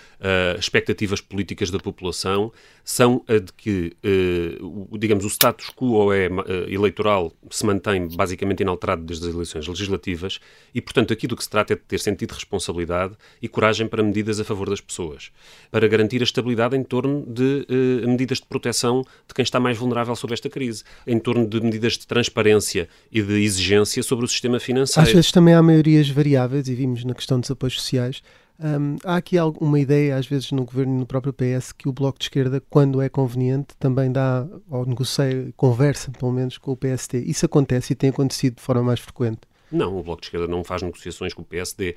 [0.60, 2.52] expectativas políticas da população,
[2.84, 6.30] são a de que, uh, digamos, o status quo é,
[6.68, 10.40] eleitoral se mantém basicamente inalterado desde as eleições legislativas
[10.74, 13.88] e, portanto, aqui do que se trata é de ter sentido de responsabilidade e coragem
[13.88, 15.32] para medidas a favor das pessoas,
[15.70, 17.68] para garantir a estabilidade em torno de
[18.08, 21.94] medidas de proteção de quem está mais vulnerável sobre esta crise, em torno de medidas
[21.94, 25.08] de transparência e de exigência sobre o sistema financeiro.
[25.08, 28.22] Às vezes também há maiorias variáveis e vimos na questão dos apoios sociais.
[28.60, 31.92] Um, há aqui uma ideia, às vezes, no governo e no próprio PS, que o
[31.92, 36.78] Bloco de Esquerda, quando é conveniente, também dá, ou negocia, conversa, pelo menos, com o
[36.78, 37.18] PST.
[37.26, 39.42] Isso acontece e tem acontecido de forma mais frequente.
[39.72, 41.96] Não, o Bloco de Esquerda não faz negociações com o PSD.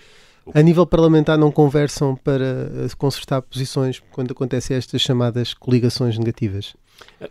[0.55, 6.75] A nível parlamentar não conversam para eh, consertar posições quando acontecem estas chamadas coligações negativas?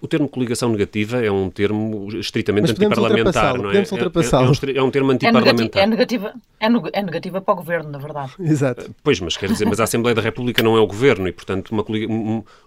[0.01, 3.67] O termo coligação negativa é um termo estritamente antiparlamentar, não é?
[3.67, 4.51] Podemos ultrapassá-lo.
[4.51, 5.84] É, é, um, é um termo antiparlamentar.
[5.84, 8.32] É negativa, é, negativa, é negativa para o governo, na verdade.
[8.41, 8.93] Exato.
[9.04, 11.69] Pois, mas quer dizer, mas a Assembleia da República não é o governo e, portanto,
[11.69, 11.86] uma,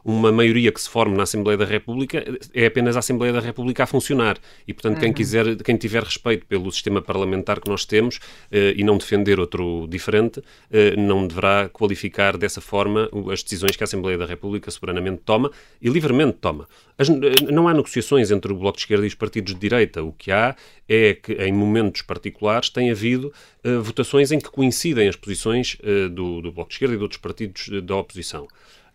[0.05, 3.83] uma maioria que se forme na Assembleia da República é apenas a Assembleia da República
[3.83, 4.39] a funcionar.
[4.67, 5.01] E, portanto, uhum.
[5.01, 9.41] quem quiser, quem tiver respeito pelo sistema parlamentar que nós temos eh, e não defender
[9.41, 14.71] outro diferente, eh, não deverá qualificar dessa forma as decisões que a Assembleia da República
[14.71, 16.67] soberanamente toma e livremente toma.
[16.99, 20.03] As, não há negociações entre o Bloco de Esquerda e os partidos de direita.
[20.03, 20.57] O que há
[20.89, 23.33] é que, em momentos particulares, tem havido
[23.65, 27.03] uh, votações em que coincidem as posições uh, do, do, Bloco de Esquerda e de
[27.03, 28.49] outros partidos da oposição.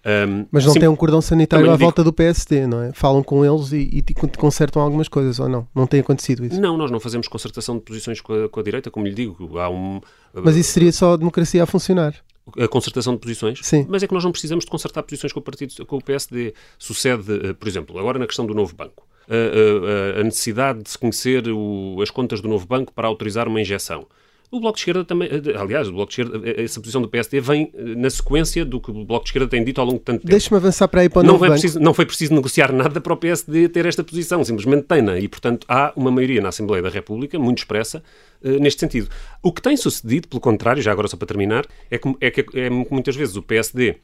[0.05, 1.85] Um, Mas não sim, tem um cordão sanitário à digo...
[1.85, 2.91] volta do PSD, não é?
[2.91, 5.65] Falam com eles e, e, consertam algumas coisas, ou não?
[5.73, 6.59] Não tem acontecido isso?
[6.59, 9.57] Não, nós não fazemos concertação de posições com a, com a direita, como lhe digo.
[9.57, 10.01] Há um...
[10.33, 12.13] Mas isso seria só a democracia a funcionar?
[12.57, 13.85] A concertação de posições, Sim.
[13.89, 16.53] mas é que nós não precisamos de concertar posições com o, partido, com o PSD.
[16.77, 19.07] Sucede, eh, por exemplo, agora na questão do novo banco.
[19.29, 23.47] A, a, a necessidade de se conhecer o, as contas do novo banco para autorizar
[23.47, 24.05] uma injeção.
[24.53, 27.09] O Bloco de Esquerda também, eh, aliás, o Bloco de Esquerda, eh, essa posição do
[27.09, 30.05] PSD vem na sequência do que o Bloco de Esquerda tem dito ao longo de
[30.05, 30.29] tanto tempo.
[30.29, 31.53] Deixa-me avançar para aí para o não banco.
[31.53, 35.17] Preciso, não foi preciso negociar nada para o PSD ter esta posição, simplesmente tem-na.
[35.17, 38.03] E, portanto, há uma maioria na Assembleia da República, muito expressa,
[38.43, 39.09] neste sentido.
[39.41, 42.45] O que tem sucedido, pelo contrário, já agora só para terminar, é que, é que
[42.59, 43.95] é, muitas vezes o PSD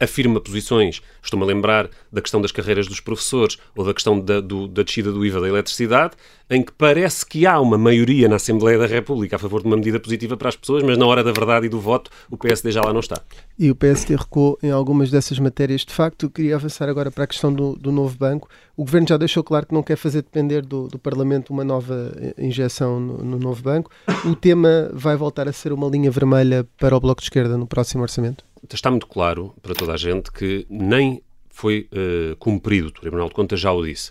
[0.00, 4.40] afirma posições, estou-me a lembrar da questão das carreiras dos professores ou da questão da,
[4.40, 6.14] do, da descida do IVA da eletricidade,
[6.50, 9.76] em que parece que há uma maioria na Assembleia da República a favor de uma
[9.76, 12.70] medida positiva para as pessoas, mas na hora da verdade e do voto o PSD
[12.70, 13.20] já lá não está.
[13.58, 15.84] E o PSD recuou em algumas dessas matérias.
[15.84, 18.48] De facto, queria avançar agora para a questão do, do novo banco.
[18.76, 22.12] O Governo já deixou claro que não quer fazer depender do, do Parlamento uma nova
[22.36, 23.90] injeção no, no novo banco.
[24.24, 27.66] O tema vai voltar a ser uma linha vermelha para o Bloco de Esquerda no
[27.66, 28.44] próximo orçamento?
[28.72, 33.34] Está muito claro para toda a gente que nem foi uh, cumprido, o Tribunal de
[33.34, 34.10] Contas já o disse.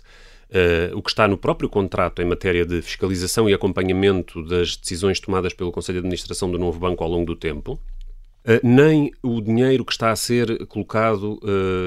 [0.50, 5.18] Uh, o que está no próprio contrato em matéria de fiscalização e acompanhamento das decisões
[5.18, 9.40] tomadas pelo Conselho de Administração do novo banco ao longo do tempo, uh, nem o
[9.40, 11.40] dinheiro que está a ser colocado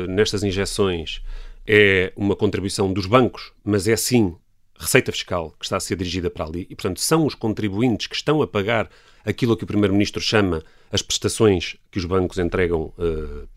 [0.10, 1.22] nestas injeções
[1.66, 4.36] é uma contribuição dos bancos, mas é sim
[4.80, 8.16] receita fiscal que está a ser dirigida para ali, e portanto são os contribuintes que
[8.16, 8.90] estão a pagar
[9.26, 13.48] aquilo que o Primeiro-Ministro chama as prestações que os bancos entregam uh,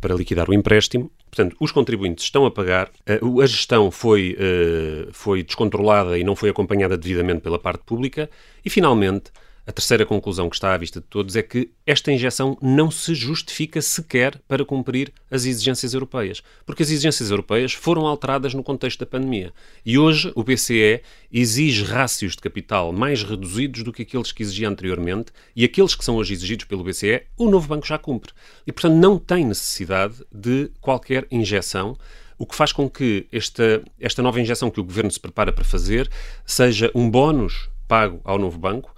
[0.00, 1.10] para liquidar o empréstimo.
[1.28, 2.90] Portanto, os contribuintes estão a pagar,
[3.22, 8.30] uh, a gestão foi, uh, foi descontrolada e não foi acompanhada devidamente pela parte pública,
[8.64, 9.32] e finalmente
[9.66, 13.16] a terceira conclusão que está à vista de todos é que esta injeção não se
[13.16, 19.00] justifica sequer para cumprir as exigências europeias, porque as exigências europeias foram alteradas no contexto
[19.00, 19.52] da pandemia.
[19.84, 21.02] E hoje o BCE
[21.32, 26.04] exige rácios de capital mais reduzidos do que aqueles que exigia anteriormente, e aqueles que
[26.04, 28.32] são hoje exigidos pelo BCE, o novo banco já cumpre.
[28.64, 31.98] E, portanto, não tem necessidade de qualquer injeção
[32.38, 35.64] o que faz com que esta, esta nova injeção que o governo se prepara para
[35.64, 36.08] fazer
[36.44, 38.94] seja um bónus pago ao novo banco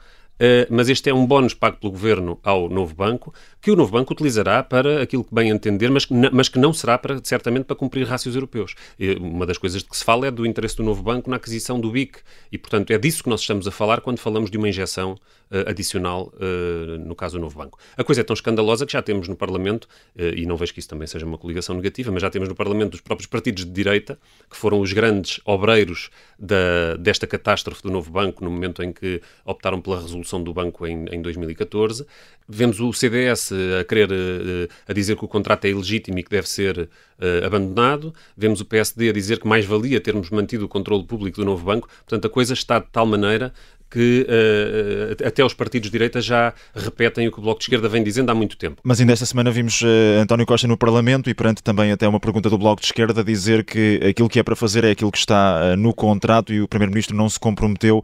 [0.71, 4.13] mas este é um bónus pago pelo governo ao novo banco, que o novo banco
[4.13, 8.07] utilizará para aquilo que bem entender, mas mas que não será para, certamente para cumprir
[8.07, 8.75] rácios europeus.
[9.21, 11.81] Uma das coisas de que se fala é do interesse do novo banco na aquisição
[11.81, 12.19] do BIC,
[12.53, 15.13] e portanto é disso que nós estamos a falar quando falamos de uma injeção
[15.51, 17.79] uh, adicional, uh, no caso do novo banco.
[17.97, 20.89] A coisa é tão escandalosa que já temos no Parlamento, e não vejo que isso
[20.89, 24.19] também seja uma coligação negativa, mas já temos no Parlamento os próprios partidos de direita,
[24.51, 29.21] que foram os grandes obreiros da, desta catástrofe do novo banco no momento em que
[29.45, 32.07] optaram pela resolução do banco em, em 2014.
[32.49, 36.31] Vemos o CDS a querer eh, a dizer que o contrato é ilegítimo e que
[36.31, 38.15] deve ser uh, abandonado.
[38.37, 41.65] Vemos o PSD a dizer que mais valia termos mantido o controle público do novo
[41.65, 41.89] banco.
[42.07, 43.53] Portanto, a coisa está de tal maneira
[43.91, 47.89] que uh, até os partidos de direita já repetem o que o Bloco de Esquerda
[47.89, 48.81] vem dizendo há muito tempo.
[48.83, 52.21] Mas ainda esta semana vimos uh, António Costa no Parlamento e perante também até uma
[52.21, 55.19] pergunta do Bloco de Esquerda dizer que aquilo que é para fazer é aquilo que
[55.19, 58.03] está uh, no contrato e o Primeiro-Ministro não se comprometeu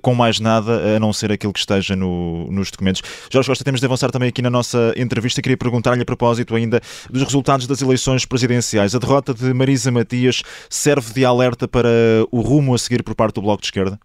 [0.00, 3.02] com mais nada a não ser aquilo que esteja no, nos documentos.
[3.30, 5.42] Jorge Costa, temos de avançar também aqui na nossa entrevista.
[5.42, 8.94] Queria perguntar-lhe a propósito ainda dos resultados das eleições presidenciais.
[8.94, 11.88] A derrota de Marisa Matias serve de alerta para
[12.30, 13.98] o rumo a seguir por parte do Bloco de Esquerda?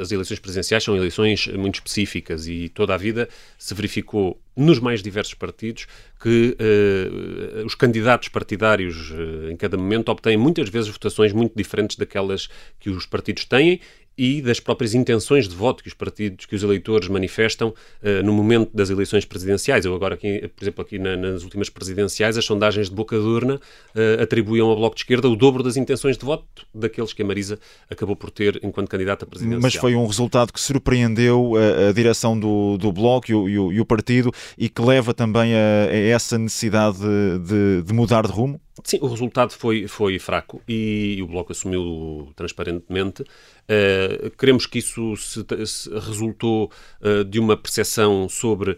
[0.00, 5.02] As eleições presidenciais são eleições muito específicas e toda a vida se verificou nos mais
[5.02, 5.86] diversos partidos
[6.20, 11.96] que uh, os candidatos partidários uh, em cada momento obtêm muitas vezes votações muito diferentes
[11.96, 13.80] daquelas que os partidos têm
[14.16, 18.32] e das próprias intenções de voto que os partidos, que os eleitores manifestam uh, no
[18.32, 19.84] momento das eleições presidenciais.
[19.84, 23.24] Eu agora, aqui, por exemplo, aqui na, nas últimas presidenciais, as sondagens de boca de
[23.24, 27.22] urna uh, atribuíam ao Bloco de Esquerda o dobro das intenções de voto daqueles que
[27.22, 27.58] a Marisa
[27.90, 29.60] acabou por ter enquanto candidata presidencial.
[29.60, 33.58] Mas foi um resultado que surpreendeu a, a direção do, do Bloco e o, e,
[33.58, 38.26] o, e o, partido e que leva também a, a essa necessidade de, de mudar
[38.26, 38.60] de rumo?
[38.82, 43.22] Sim, o resultado foi, foi fraco e, e o Bloco assumiu transparentemente.
[43.22, 48.76] Uh, queremos que isso se, se resultou uh, de uma percepção sobre uh,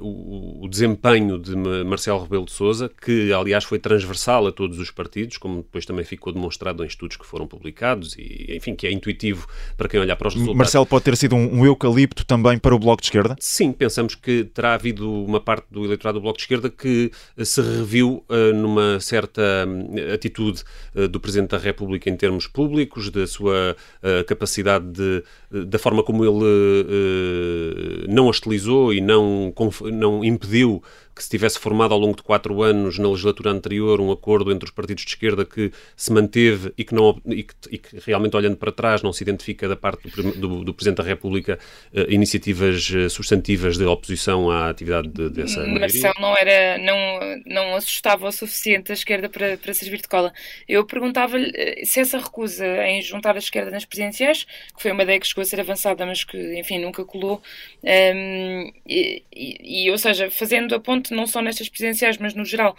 [0.00, 4.92] o, o, desempenho de Marcelo Rebelo de Sousa, que aliás foi transversal a todos os
[4.92, 8.92] partidos, como depois também ficou demonstrado em estudos que foram publicados e, enfim, que é
[8.92, 10.58] intuitivo para quem olhar para os resultados.
[10.58, 13.34] Marcelo pode ter sido um, um eucalipto também para o Bloco de Esquerda?
[13.40, 17.10] Sim, pensamos que terá havido uma parte do eleitorado do Bloco de Esquerda que
[17.42, 20.62] se reviu numa uma certa hum, atitude
[20.94, 25.22] uh, do Presidente da República em termos públicos, da sua uh, capacidade de,
[25.66, 29.52] da forma como ele não hostilizou e não,
[29.92, 30.82] não impediu
[31.14, 34.64] que se tivesse formado ao longo de quatro anos na legislatura anterior um acordo entre
[34.64, 38.36] os partidos de esquerda que se manteve e que, não, e que, e que realmente
[38.36, 41.58] olhando para trás não se identifica da parte do, do, do Presidente da República
[41.92, 45.80] uh, iniciativas uh, substantivas de oposição à atividade de, dessa maioria.
[45.80, 50.32] Marcelo não era, não, não assustava o suficiente a esquerda para, para servir de cola.
[50.68, 55.02] Eu perguntava-lhe eh, se essa recusa em juntar a esquerda nas presidenciais, que foi uma
[55.02, 57.42] ideia que chegou a ser avançada, mas que, enfim, nunca colou,
[57.82, 62.44] um, ehm, e, e, ou seja, fazendo a ponte não só nestas presidenciais, mas no
[62.44, 62.76] geral,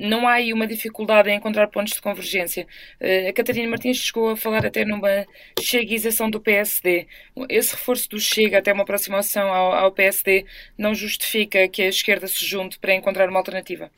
[0.00, 2.66] não há aí uma dificuldade em encontrar pontos de convergência.
[3.00, 5.26] Uh, a Catarina Martins chegou a falar até numa
[5.60, 7.06] cheguização do PSD.
[7.48, 10.44] Esse reforço do Chega até uma aproximação ao, ao PSD
[10.76, 13.90] não justifica que a esquerda se junte para encontrar uma alternativa?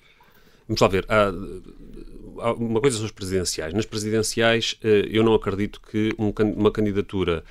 [0.68, 1.04] Vamos lá ver.
[1.08, 1.26] Há,
[2.40, 3.72] há uma coisa são as presidenciais.
[3.72, 7.44] Nas presidenciais, eu não acredito que uma candidatura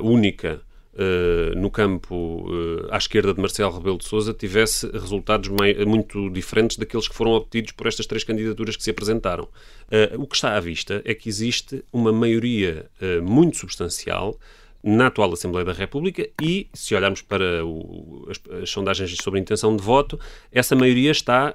[0.00, 0.62] única
[0.94, 5.48] Uh, no campo uh, à esquerda de Marcelo Rebelo de Sousa tivesse resultados
[5.86, 9.44] muito diferentes daqueles que foram obtidos por estas três candidaturas que se apresentaram.
[9.44, 12.90] Uh, o que está à vista é que existe uma maioria
[13.22, 14.38] muito substancial
[14.82, 19.74] na atual Assembleia da República e, se olharmos para o, as, as, sondagens sobre intenção
[19.74, 21.54] de voto, essa maioria está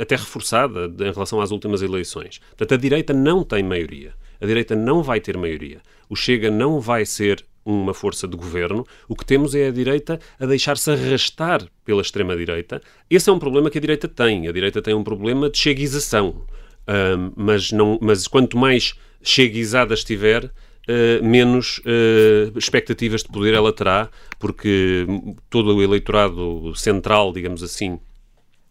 [0.00, 2.40] até reforçada em relação às últimas eleições.
[2.56, 4.14] Portanto, a direita não tem maioria.
[4.40, 5.80] A direita não vai ter maioria.
[6.08, 10.20] O Chega não vai ser uma força de governo, o que temos é a direita
[10.38, 12.80] a deixar-se arrastar pela extrema-direita.
[13.10, 14.46] Esse é um problema que a direita tem.
[14.46, 16.46] A direita tem um problema de cheguização.
[16.88, 23.72] Uh, mas, não, mas quanto mais cheguizada estiver, uh, menos uh, expectativas de poder ela
[23.72, 25.04] terá, porque
[25.50, 27.98] todo o eleitorado central, digamos assim,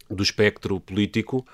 [0.10, 1.46] do espectro político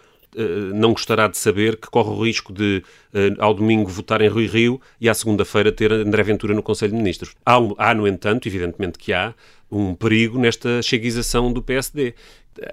[0.74, 4.48] não gostará de saber que corre o risco de, eh, ao domingo, votar em Rui
[4.48, 7.36] Rio e à segunda-feira ter André Ventura no Conselho de Ministros.
[7.46, 9.34] Há, há, no entanto, evidentemente que há,
[9.71, 12.13] um perigo nesta cheguização do PSD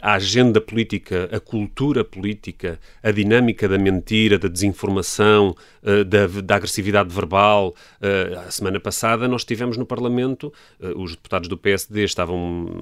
[0.03, 6.57] a agenda política, a cultura política, a dinâmica da mentira, da desinformação, eh, da, da
[6.57, 7.75] agressividade verbal.
[8.01, 12.37] Eh, a semana passada nós tivemos no Parlamento, eh, os deputados do PSD estavam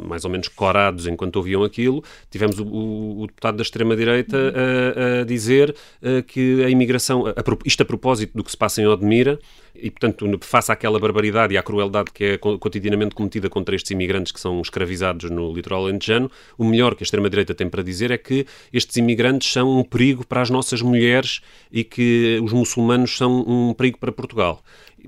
[0.07, 5.21] mais ou menos corados enquanto ouviam aquilo, tivemos o, o, o deputado da extrema-direita a,
[5.21, 5.75] a, dizer
[6.27, 9.39] que a imigração, a, isto a propósito do que se passa em Odmira,
[9.81, 14.33] e, portanto, face àquela barbaridade e à crueldade que é cotidianamente cometida contra estes imigrantes
[14.33, 18.19] que são escravizados no litoral alentejano, o melhor que a extrema-direita tem para dizer é
[18.19, 23.45] que estes imigrantes são um perigo para as nossas mulheres e que os muçulmanos são
[23.47, 24.63] um perigo para Portugal.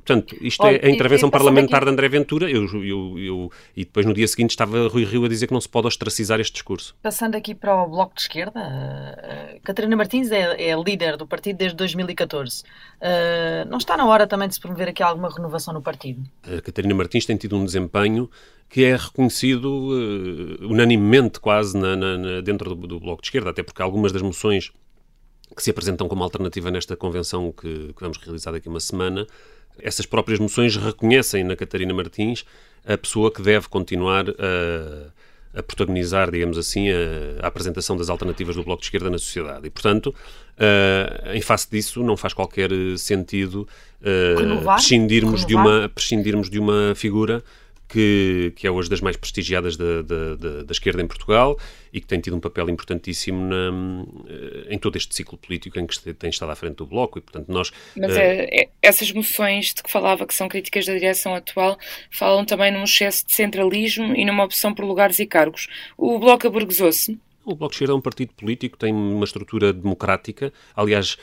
[0.08, 1.84] Portanto, isto é a intervenção parlamentar aqui...
[1.84, 5.28] de André Ventura eu, eu, eu, e depois no dia seguinte estava Rui Rio a
[5.28, 6.96] dizer que não se pode ostracizar este discurso.
[7.02, 11.58] Passando aqui para o Bloco de Esquerda, uh, Catarina Martins é, é líder do partido
[11.58, 12.62] desde 2014.
[12.62, 12.64] Uh,
[13.02, 16.22] eh, não está na hora também de se promover aqui alguma renovação no partido?
[16.42, 18.30] A Catarina Martins tem tido um desempenho
[18.70, 23.50] que é reconhecido uh, unanimemente quase na, na, na, dentro do, do Bloco de Esquerda,
[23.50, 24.72] até porque algumas das moções
[25.54, 29.26] que se apresentam como alternativa nesta convenção que, que vamos realizar daqui a uma semana
[29.82, 32.44] essas próprias moções reconhecem na Catarina Martins
[32.86, 35.18] a pessoa que deve continuar a
[35.54, 39.66] a protagonizar, digamos assim, a, a, apresentação das alternativas do Bloco de Esquerda na sociedade.
[39.66, 40.14] E, portanto,
[40.56, 43.66] uh, em face disso, não faz qualquer sentido
[44.00, 47.42] uh, prescindirmos, de uma, prescindirmos de uma figura
[47.88, 51.58] que, que é hoje das mais prestigiadas da, da, da, da, esquerda em Portugal
[51.92, 55.86] e que tem tido um papel importantíssimo na, eh, em todo este ciclo político em
[55.86, 57.72] que tem estado à frente do Bloco e, portanto, nós...
[57.96, 58.18] Mas uh...
[58.18, 61.78] é, essas moções de que falava, que são críticas da direção atual,
[62.10, 65.66] falam também num excesso de centralismo e numa opção por lugares e cargos.
[65.96, 67.18] O Bloco aburguesou-se?
[67.48, 71.16] O Bloco de Esquerda é um partido político, tem uma estrutura democrática, aliás,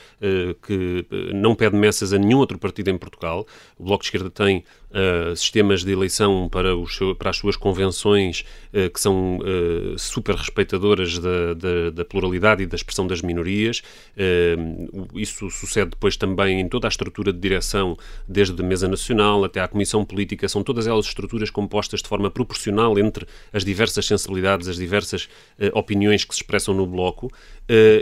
[0.66, 3.46] que não pede messas a nenhum outro partido em Portugal.
[3.78, 4.64] O Bloco de Esquerda tem
[4.96, 10.34] uh, sistemas de eleição para, os, para as suas convenções uh, que são uh, super
[10.34, 13.82] respeitadoras da, da, da, pluralidade e da expressão das minorias.
[15.14, 19.60] isso sucede depois também em toda a estrutura de direção, desde a Mesa Nacional até
[19.60, 24.68] à Comissão Política, são todas elas estruturas compostas de forma proporcional entre as diversas sensibilidades,
[24.68, 25.28] as diversas
[25.72, 27.30] opiniões que se expressam no Bloco.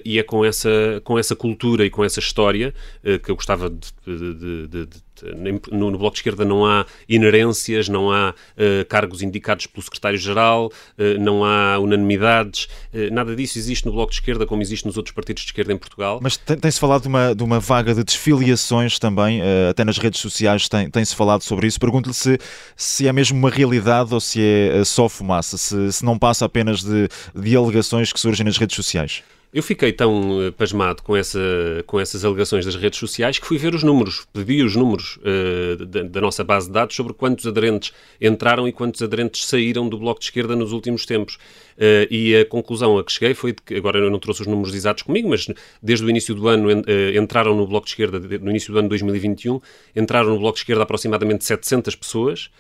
[0.04, 2.74] E é com essa, com essa cultura e com essa história
[3.22, 7.88] que eu gostava de, de, de, de no, no, Bloco de Esquerda não há inerências,
[7.88, 10.66] não há uh, cargos indicados pelo secretário-geral,
[10.98, 14.96] uh, não há unanimidades, uh, nada disso existe no Bloco de Esquerda como existe nos
[14.96, 16.20] outros partidos de esquerda em Portugal.
[16.22, 20.68] Mas tem-se falado de uma, de uma vaga de desfiliações também, até nas redes sociais
[20.68, 21.78] tem-se tem falado sobre isso.
[21.78, 22.38] Pergunto-lhe se,
[22.76, 26.82] se é mesmo uma realidade ou se é só fumaça, se, se não passa apenas
[26.82, 29.22] de, de alegações que surgem nas redes sociais.
[29.54, 31.38] Eu fiquei tão uh, pasmado com, essa,
[31.86, 35.86] com essas alegações das redes sociais que fui ver os números, pedi os números uh,
[35.86, 39.96] da, da, nossa base de dados sobre quantos aderentes entraram e quantos aderentes saíram do
[39.96, 41.36] Bloco de Esquerda nos últimos tempos.
[41.76, 44.48] Uh, e a conclusão a que cheguei foi de que, agora eu não trouxe os
[44.48, 45.46] números exatos comigo, mas
[45.80, 46.68] desde o início do ano
[47.16, 49.60] entraram no Bloco de Esquerda, no início do ano 2021,
[49.94, 52.50] entraram no Bloco de Esquerda aproximadamente 700 pessoas,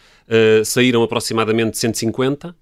[0.64, 2.54] saíram aproximadamente 150,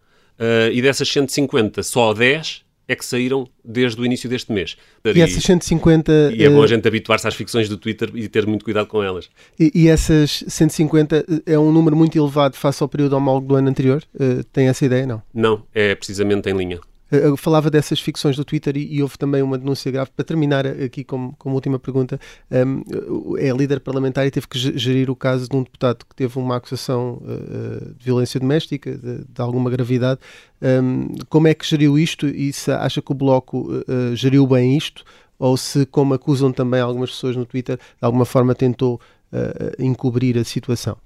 [0.73, 4.77] e dessas 150, só 10 é que saíram desde o início deste mês.
[5.05, 6.33] E, e essas 150...
[6.35, 9.03] E é bom a gente habituar-se às ficções do Twitter e ter muito cuidado com
[9.03, 9.29] elas.
[9.59, 13.69] E, e, essas 150 é um número muito elevado face ao período homólogo do ano
[13.69, 14.03] anterior?
[14.15, 15.23] Uh, tem essa ideia, não?
[15.33, 16.81] Não, é precisamente em linha.
[17.13, 20.11] Eu falava dessas ficções do Twitter e, e, houve também uma denúncia grave.
[20.17, 22.19] Para terminar aqui como, como última pergunta,
[22.51, 26.39] um, é líder parlamentar e teve que gerir o caso de um deputado que teve
[26.39, 30.21] uma acusação uh, de violência doméstica, de, de alguma gravidade.
[30.63, 34.75] Um, como é que geriu isto e se acha que o Bloco uh, geriu bem
[34.75, 35.05] isto?
[35.39, 38.99] Ou se, como acusam também algumas pessoas no Twitter, de alguma forma tentou
[39.33, 40.97] uh, encobrir a situação?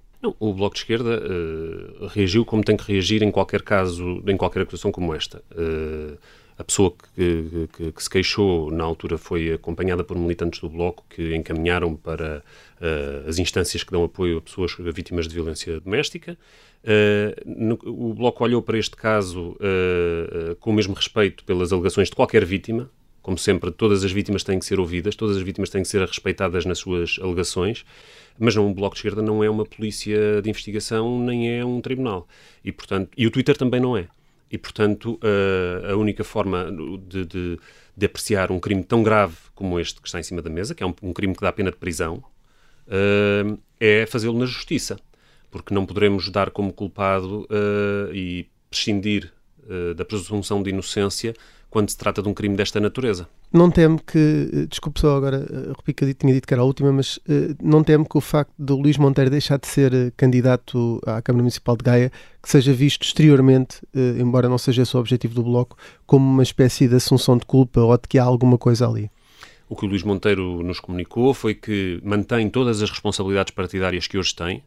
[0.41, 4.63] O Bloco de Esquerda uh, reagiu como tem que reagir em qualquer caso, em qualquer
[4.63, 5.43] acusação como esta.
[5.53, 6.17] Uh,
[6.59, 11.05] a pessoa que, que, que, se queixou na altura foi acompanhada por militantes do Bloco
[11.11, 12.43] que encaminharam para
[12.81, 16.37] uh, as instâncias que dão apoio a pessoas vítimas de violência doméstica.
[17.45, 19.57] No, o Bloco olhou para este caso
[20.61, 22.89] com o mesmo respeito pelas alegações de qualquer vítima,
[23.27, 26.01] como sempre, todas as vítimas têm que ser ouvidas, todas as vítimas têm que ser
[26.01, 27.85] respeitadas nas suas alegações,
[28.39, 31.81] mas não, o Bloco de Esquerda não é uma polícia de investigação, nem é um
[31.81, 32.29] tribunal.
[32.65, 34.09] E, portanto, e o Twitter também não é.
[34.51, 36.71] E, portanto, a, a única forma
[37.09, 37.59] de, de,
[37.97, 40.83] de, apreciar um crime tão grave como este que está em cima da mesa, que
[40.83, 42.23] é um, um crime que dá pena de prisão,
[42.87, 44.99] uh, é fazê-lo na justiça.
[45.51, 49.33] Porque não poderemos dar como culpado uh, e prescindir
[49.65, 51.35] uh, da presunção de inocência
[51.71, 53.29] quando se trata de um crime desta natureza.
[53.57, 56.65] Não temo que, eh, desculpe só agora, eh, repito que tinha dito que era a
[56.65, 61.01] última, mas uh, não temo que o facto de Luís Monteiro deixar de ser candidato
[61.07, 63.81] à Câmara Municipal de Gaia, que seja visto exteriormente,
[64.21, 65.75] embora não seja esse o objetivo do Bloco,
[66.07, 69.11] como uma espécie de assunção de culpa ou de que há alguma coisa ali.
[69.71, 74.19] O que o Luís Monteiro nos comunicou foi que mantém todas as responsabilidades partidárias que
[74.19, 74.63] hoje tem,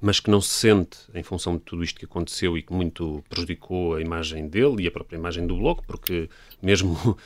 [0.00, 3.24] mas que não se sente, em função de tudo isto que aconteceu e que muito
[3.28, 6.28] prejudicou a imagem dele e a própria imagem do Bloco, porque
[6.62, 7.16] mesmo uh,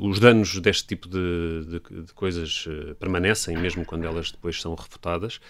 [0.06, 4.74] os danos deste tipo de, de, de coisas uh, permanecem, mesmo quando elas depois são
[4.74, 5.40] refutadas,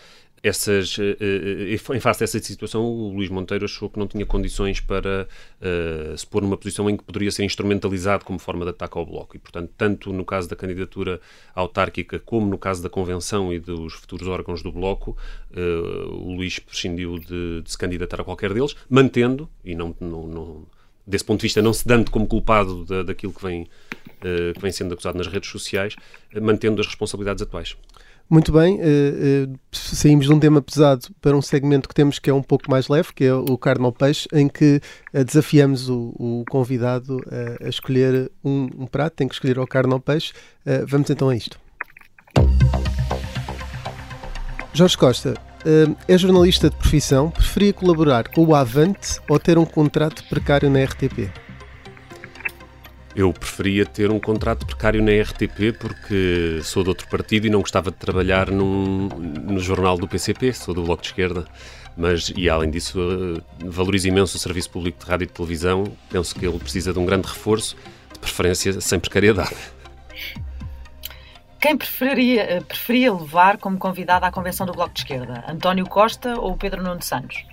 [0.43, 4.81] essas, uh, uh, em face dessa situação, o Luís Monteiro achou que não tinha condições
[4.81, 5.27] para
[5.61, 9.05] uh, se pôr numa posição em que poderia ser instrumentalizado como forma de ataque ao
[9.05, 9.37] Bloco.
[9.37, 11.21] E, portanto, tanto no caso da candidatura
[11.55, 15.17] autárquica como no caso da Convenção e dos futuros órgãos do Bloco,
[16.11, 20.67] o Luís prescindiu de, de, se candidatar a qualquer deles, mantendo, e não, não, não,
[21.07, 23.67] desse ponto de vista não se dando como culpado da, daquilo que vem,
[24.55, 25.97] que vem sendo acusado nas redes sociais,
[26.41, 27.77] mantendo as responsabilidades atuais.
[28.31, 32.29] Muito bem, uh, uh, saímos de um tema pesado para um segmento que temos que
[32.29, 34.83] é um pouco mais leve, que é o carne ao peixe, em que
[35.15, 37.19] uh, desafiamos o, o convidado
[37.65, 40.35] a escolher um, um, prato, tem que escolher o carne ao peixe.
[40.87, 41.59] vamos então a isto.
[44.75, 45.35] Jorge Costa,
[46.07, 50.85] é jornalista de profissão, preferia colaborar com o Avante ou ter um contrato precário na
[50.85, 51.48] RTP?
[53.19, 57.59] Eu preferia ter um contrato precário na RTP porque sou de outro partido e não
[57.59, 61.45] gostava de trabalhar num, no jornal do PCP, sou do Bloco de Esquerda.
[61.97, 65.83] Mas, e além disso, eh, valorizo imenso o serviço público de rádio e de televisão.
[66.09, 67.75] Penso que ele precisa de um grande reforço,
[68.13, 69.57] de preferência sem precariedade.
[71.61, 75.45] Quem preferia, eh, preferia levar como convidado à convenção do Bloco de Esquerda?
[75.49, 77.48] António Costa ou Pedro Nuno Santos?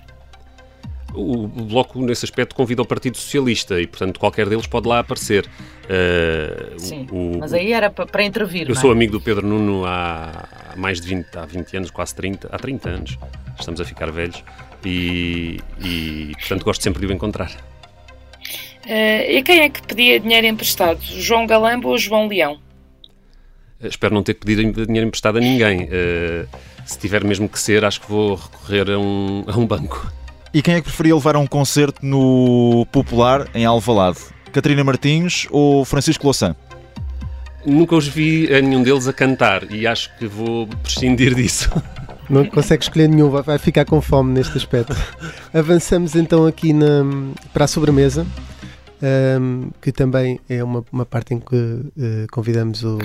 [1.16, 5.46] O, Bloco, nesse aspecto, convida o Partido Socialista e, portanto, qualquer deles pode lá aparecer.
[5.84, 8.68] Uh, Sim, o, mas aí era para, intervir.
[8.68, 8.78] Eu é?
[8.78, 12.58] sou amigo do Pedro Nuno há mais de 20, há 20 anos, quase 30, há
[12.58, 13.18] 30 anos.
[13.58, 14.44] Estamos a ficar velhos
[14.84, 17.50] e, e portanto, gosto sempre de o encontrar.
[18.84, 21.00] Uh, e quem é que pedia dinheiro emprestado?
[21.02, 22.60] João Galambo ou João Leão?
[23.80, 25.84] Uh, espero não ter pedido dinheiro emprestado a ninguém.
[25.84, 26.46] Uh,
[26.84, 30.12] se tiver mesmo que ser, acho que vou recorrer a um, a um banco.
[30.54, 34.18] E quem é que preferia levar a um concerto no Popular em Alvalade?
[34.52, 36.56] Catarina Martins ou Francisco Louçã?
[37.64, 41.70] Nunca os vi a nenhum deles a cantar e acho que vou prescindir disso.
[42.30, 44.96] Não consegue escolher nenhum, vai ficar com fome neste aspecto.
[45.54, 47.04] Avançamos então aqui na,
[47.52, 48.26] para a sobremesa,
[49.40, 52.98] um, que também é uma, uma parte em que uh, convidamos o,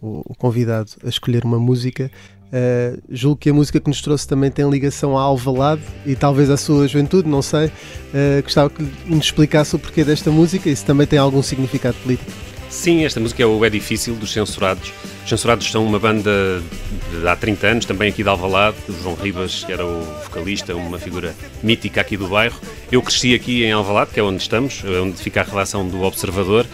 [0.00, 2.10] o, o, convidado a escolher uma música.
[2.46, 6.48] Uh, julgo que a música que nos trouxe também tem ligação à Alvalade e talvez
[6.48, 7.66] à sua juventude, não sei.
[7.66, 11.96] Uh, gostava que nos explicasse o porquê desta música e se também tem algum significado
[12.02, 12.30] político.
[12.68, 14.92] Sim, esta música é o É Difícil dos Censurados.
[15.22, 16.62] Os Censurados são uma banda
[17.10, 18.76] de há 30 anos, também aqui de Alvalade.
[18.88, 22.60] O João Ribas, era o vocalista, uma figura mítica aqui do bairro.
[22.90, 26.02] Eu cresci aqui em Alvalade, que é onde estamos, é onde fica a relação do
[26.02, 26.66] Observador.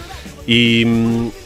[0.47, 0.85] E,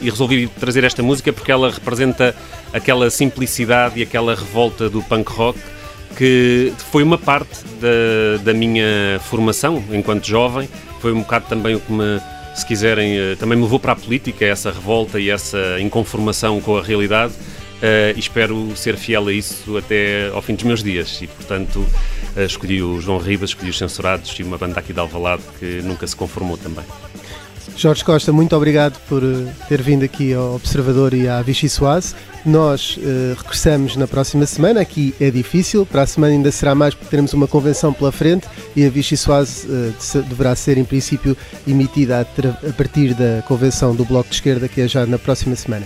[0.01, 2.35] e, resolvi trazer esta música porque ela representa
[2.73, 5.59] aquela simplicidade e aquela revolta do punk rock
[6.15, 10.67] que foi uma parte da, da minha formação enquanto jovem,
[10.99, 12.19] foi um bocado também o que me,
[12.55, 16.75] se quiserem, eh, também me levou para a política, essa revolta e essa inconformação com
[16.75, 17.33] a realidade.
[17.77, 21.21] Uh, e espero ser fiel a isso até ao fim dos meus dias.
[21.21, 21.85] E, portanto,
[22.35, 25.83] uh, escolhi o João Ribas, escolhi os Censurados e uma banda aqui de Alvalade que
[25.83, 26.83] nunca se conformou também.
[27.75, 32.15] Jorge Costa, muito obrigado por eh, ter vindo aqui ao Observador e à Vichy Soase.
[32.45, 36.93] Nós uh, regressamos na próxima semana, aqui é difícil, para a semana ainda será mais
[36.93, 41.35] porque teremos uma convenção pela frente e a Vichy Soase uh, deverá ser em princípio
[41.67, 45.55] emitida a, a partir da convenção do Bloco de Esquerda que é já na próxima
[45.55, 45.85] semana.